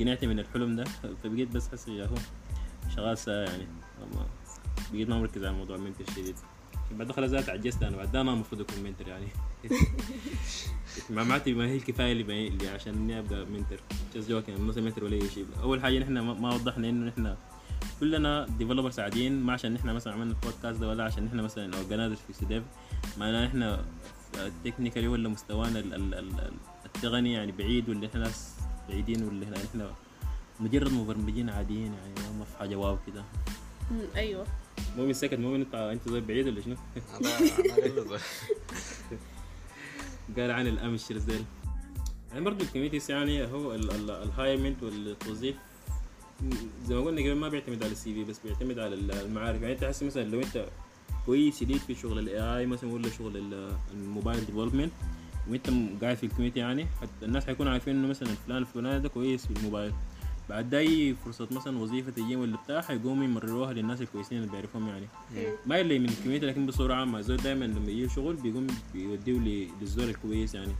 قنعت 0.00 0.24
من 0.24 0.38
الحلم 0.38 0.76
ده 0.76 0.84
فبقيت 1.24 1.48
بس 1.48 1.68
حس 1.68 1.88
يا 1.88 2.06
هو 2.06 2.14
شغال 2.96 3.18
يعني. 3.28 3.66
بقيت 4.92 5.08
ما 5.08 5.18
مركز 5.20 5.44
على 5.44 5.56
موضوع 5.56 5.76
ال 5.76 5.80
mentor 5.80 6.06
شديد 6.16 6.34
بعد 6.90 7.12
خلاص 7.12 7.48
عجزت 7.48 7.82
أنا 7.82 7.96
بعد 7.96 8.12
ده 8.12 8.22
ما 8.22 8.32
المفروض 8.32 8.60
اكون 8.60 8.82
mentor 8.84 9.08
يعني. 9.08 9.26
معلوماتي 11.10 11.54
ما 11.54 11.66
هي 11.66 11.76
الكفاية 11.76 12.12
اللي, 12.12 12.22
بي... 12.22 12.48
اللي 12.48 12.68
عشان 12.68 12.94
إني 12.94 13.18
أبدأ 13.18 13.44
mentor 13.44 13.78
just 14.14 14.28
joking 14.30 14.60
ما 14.60 14.80
mentor 14.80 15.04
ولا 15.04 15.14
أي 15.14 15.28
شيء. 15.28 15.46
أول 15.62 15.82
حاجة 15.82 15.98
نحن 15.98 16.18
ما 16.18 16.54
وضحنا 16.54 16.88
إنه 16.88 17.06
نحن 17.06 17.36
كلنا 18.00 18.46
developers 18.58 19.00
عاديين 19.00 19.40
ما 19.40 19.52
عشان 19.52 19.74
نحن 19.74 19.88
مثلا 19.88 20.12
عملنا 20.12 20.30
البودكاست 20.32 20.80
ده 20.80 20.88
ولا 20.88 21.04
عشان 21.04 21.24
نحن 21.24 21.40
مثلا 21.40 21.76
organizer 21.76 22.16
في 22.16 22.32
SudDev 22.32 22.62
معناه 23.18 23.46
نحن 23.46 23.78
technically 24.64 25.08
ولا 25.08 25.28
مستوانا 25.28 25.78
ال- 25.78 25.94
ال- 25.94 26.14
ال- 26.14 26.52
التقني 26.86 27.32
يعني 27.32 27.52
بعيد 27.52 27.88
ولا 27.88 28.06
إحنا 28.06 28.20
ناس 28.20 28.54
بعيدين 28.88 29.22
ولا 29.24 29.46
إحنا 29.70 29.90
مجرد 30.60 30.92
مبرمجين 30.92 31.50
عاديين 31.50 31.92
يعني 31.94 32.38
ما 32.38 32.44
في 32.44 32.58
حاجة 32.58 32.76
واو 32.76 32.98
كده. 33.06 33.24
أيوه. 34.16 34.46
مؤمن 34.96 35.12
سكت 35.12 35.38
مؤمن 35.38 35.60
انت 35.60 35.74
انت 35.74 36.08
زي 36.08 36.20
بعيد 36.20 36.46
ولا 36.48 36.60
شنو؟ 36.60 36.76
قال 40.36 40.50
عن 40.58 40.66
الامش 40.66 41.12
رزيل 41.12 41.44
يعني 42.32 42.44
برضه 42.44 42.64
الكوميتيز 42.64 43.10
يعني 43.10 43.44
هو 43.46 43.74
الهايمنت 43.74 44.82
والتوظيف. 44.82 45.56
زي 46.86 46.94
ما 46.94 47.00
قلنا 47.00 47.20
قبل 47.20 47.34
ما 47.34 47.48
بيعتمد 47.48 47.82
على 47.82 47.92
السي 47.92 48.14
في 48.14 48.24
بس 48.24 48.38
بيعتمد 48.44 48.78
على 48.78 48.94
ال- 48.94 49.12
المعارف 49.12 49.60
يعني 49.62 49.74
انت 49.74 49.80
تحس 49.80 50.02
مثلا 50.02 50.22
لو 50.24 50.40
انت 50.40 50.66
كويس 51.26 51.60
شديد 51.60 51.76
في 51.76 51.94
شغل 51.94 52.18
الاي 52.18 52.40
اي 52.58 52.66
مثلا 52.66 52.92
ولا 52.92 53.10
شغل 53.10 53.36
ال- 53.36 53.72
الموبايل 53.94 54.46
ديفلوبمنت 54.46 54.92
وانت 55.48 55.70
قاعد 56.02 56.16
في 56.16 56.26
ال 56.26 56.29
community 56.29 56.58
يعني 56.60 56.86
حتى 57.02 57.24
الناس 57.26 57.46
حيكونوا 57.46 57.72
عارفين 57.72 57.96
إنه 57.96 58.08
مثلا 58.08 58.28
فلان 58.46 58.58
الفلاني 58.58 59.00
ده 59.00 59.08
كويس 59.08 59.46
في 59.46 59.52
الموبايل. 59.58 59.92
بعد 60.48 60.70
ده 60.70 60.78
اي 60.78 61.14
فرصة 61.24 61.48
مثلا 61.50 61.78
وظيفة 61.78 62.10
تجيهم 62.10 62.40
ولا 62.40 62.56
بتاع 62.64 62.80
حيقوموا 62.80 63.24
يمرروها 63.24 63.72
للناس 63.72 64.00
الكويسين 64.00 64.38
اللي 64.38 64.50
بيعرفوهم 64.50 64.88
يعني. 64.88 65.06
ما 65.66 65.80
اللي 65.80 65.98
من 65.98 66.08
ال 66.08 66.12
community 66.12 66.46
لكن 66.46 66.66
بصورة 66.66 66.94
عامة 66.94 67.18
الزول 67.18 67.36
دائما 67.36 67.64
لما 67.64 67.90
يجي 67.90 68.08
شغل 68.08 68.36
بيقوم 68.36 68.66
بيوديه 68.94 69.38
للزول 69.80 70.08
الكويس 70.08 70.54
يعني. 70.54 70.72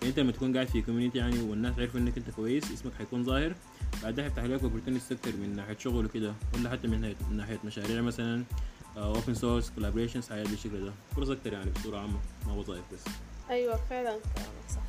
فانت 0.00 0.18
لما 0.18 0.32
تكون 0.32 0.54
قاعد 0.54 0.68
في 0.68 0.82
community 0.82 1.18
يعني 1.18 1.38
والناس 1.38 1.78
عارفة 1.78 1.98
انك 1.98 2.18
انت 2.18 2.30
كويس 2.30 2.72
اسمك 2.72 2.92
حيكون 2.94 3.24
ظاهر 3.24 3.54
بعدها 4.02 4.26
يفتح 4.26 4.44
لك 4.44 4.60
opportunities 4.60 5.12
أكتر 5.12 5.36
من 5.36 5.56
ناحية 5.56 5.76
شغل 5.78 6.04
وكده 6.04 6.34
ولا 6.54 6.70
حتى 6.70 6.88
من 6.88 7.00
ناحية 7.00 7.16
من 7.30 7.36
ناحية 7.36 7.58
مشاريع 7.64 8.00
مثلا 8.00 8.44
open 8.96 9.34
source 9.34 9.70
collaborations 9.70 10.28
حاجات 10.28 10.48
بالشكل 10.48 10.84
ده. 10.84 10.92
فرص 11.16 11.28
أكتر 11.28 11.52
يعني 11.52 11.70
بصورة 11.70 11.98
عامة 11.98 12.18
ما 12.46 12.52
وظائف 12.52 12.82
بس. 12.92 13.04
أيوه 13.50 13.76
فعلا 13.90 14.10
كلامك 14.10 14.68
صح. 14.70 14.82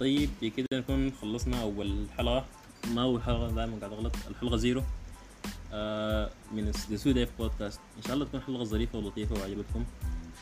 طيب 0.00 0.30
بكده 0.42 0.66
نكون 0.72 1.12
خلصنا 1.22 1.62
أول 1.62 2.06
حلقة. 2.18 2.44
ما 2.88 3.02
اول 3.02 3.22
حلقه 3.22 3.50
دائما 3.50 3.78
قاعد 3.78 3.92
اغلط 3.92 4.16
الحلقة 4.30 4.56
زيرو. 4.56 4.82
آه 5.72 6.30
من 6.52 6.68
ال 6.68 7.18
SudDev 7.18 7.28
podcast 7.38 7.80
إن 7.96 8.02
شاء 8.02 8.14
الله 8.14 8.24
تكون 8.26 8.40
حلقة 8.40 8.64
ظريفة 8.64 8.98
ولطيفة 8.98 9.34
وعجبتكم. 9.40 9.84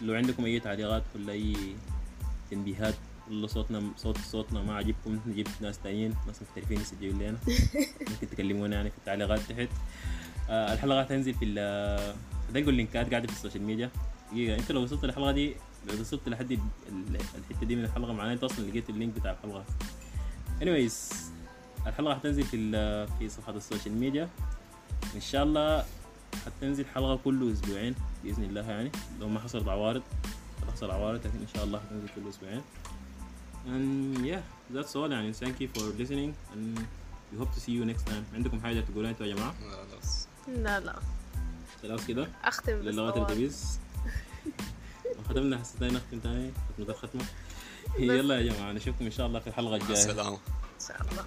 لو 0.02 0.14
عندكم 0.14 0.44
أي 0.44 0.60
تعليقات 0.60 1.02
ولا 1.14 1.32
أي 1.32 1.56
تنبيهات 2.50 2.94
ولا 3.30 3.46
صوتنا 3.46 3.82
صوت 3.96 4.18
صوتنا 4.18 4.62
ما 4.62 4.76
عجبكم 4.76 5.20
نجيب 5.26 5.48
ناس 5.60 5.78
تانيين 5.78 6.14
ناس 6.26 6.42
محترفين 6.42 6.80
يسجلوا 6.80 7.12
لنا. 7.12 7.38
ممكن 8.10 8.30
تكلمونا 8.30 8.76
يعني 8.76 8.90
في 8.90 8.98
التعليقات 8.98 9.40
تحت. 9.40 9.68
آه 10.50 10.72
الحلقة 10.72 11.00
هتنزل 11.00 11.34
في 11.34 11.44
ال 11.44 11.58
هتلقوا 12.50 12.70
اللينكات 12.70 13.10
قاعدة 13.10 13.26
في 13.26 13.32
ال 13.32 13.36
social 13.36 13.62
media. 13.62 13.90
دقيقة 14.32 14.58
أنت 14.58 14.72
لو 14.72 14.82
وصلت 14.82 15.04
الحلقة 15.04 15.32
دي 15.32 15.54
لو 15.88 16.00
وصلت 16.00 16.28
لحد 16.28 16.52
ال- 16.52 16.60
الحتة 17.38 17.66
دي 17.66 17.76
من 17.76 17.84
الحلقة 17.84 18.12
معناه 18.12 18.32
انت 18.32 18.44
أصلا 18.44 18.64
لقيت 18.70 18.90
ال 18.90 18.95
link 18.95 19.14
بتاع 19.14 19.30
الحلقة. 19.32 19.64
Anyways 20.60 21.14
الحلقة 21.88 22.12
هتنزل 22.14 22.42
في 22.42 22.56
ال- 22.56 23.08
في 23.18 23.28
صفحة 23.28 23.52
ال 23.52 23.58
social 23.58 23.94
media. 23.94 24.28
إن 25.14 25.20
شاء 25.20 25.44
الله 25.44 25.84
حتنزل 26.46 26.86
حلقة 26.86 27.16
كل 27.24 27.52
أسبوعين 27.52 27.94
بإذن 28.24 28.42
الله 28.44 28.70
يعني. 28.70 28.90
لو 29.20 29.28
ما 29.28 29.40
حصلت 29.40 29.68
عوارض 29.68 30.02
حتحصل 30.62 30.90
عوارض 30.90 31.18
لكن 31.26 31.38
إن 31.38 31.46
شاء 31.54 31.64
الله 31.64 31.80
حتنزل 31.80 32.08
كل 32.16 32.28
أسبوعين. 32.28 32.62
And 33.66 34.18
yeah 34.26 34.74
that's 34.76 34.92
all 34.94 35.10
يعني. 35.12 35.32
Thank 35.34 35.60
you 35.60 35.68
for 35.78 35.82
listening 36.02 36.32
and 36.54 36.78
we 37.32 37.38
hope 37.44 37.52
to 37.54 37.60
see 37.60 37.72
you 37.72 37.84
next 37.92 38.04
time. 38.10 38.34
عندكم 38.34 38.60
حاجة 38.60 38.80
تقولها 38.80 39.10
أنتوا 39.10 39.26
يا 39.26 39.34
جماعة؟ 39.34 39.54
لا 40.48 40.80
لا. 40.80 40.96
خلاص 41.82 42.06
كده. 42.06 42.28
أختم 42.44 42.90
طوال. 42.90 43.18
الدبيس 43.22 43.78
ختمنا 45.28 45.58
حسيت 45.58 45.82
نختم 45.82 46.18
تاني 46.18 46.50
ختمة 46.74 46.90
الختمة 46.90 47.24
يلا 47.98 48.40
يا 48.40 48.52
جماعة 48.52 48.72
نشوفكم 48.72 49.04
إن 49.04 49.10
شاء 49.10 49.26
الله 49.26 49.40
في 49.40 49.46
الحلقة 49.46 49.70
مع 49.70 49.76
الجاية 49.76 49.92
السلامة. 49.92 50.30
إن 50.30 50.86
شاء 50.88 51.00
الله. 51.02 51.24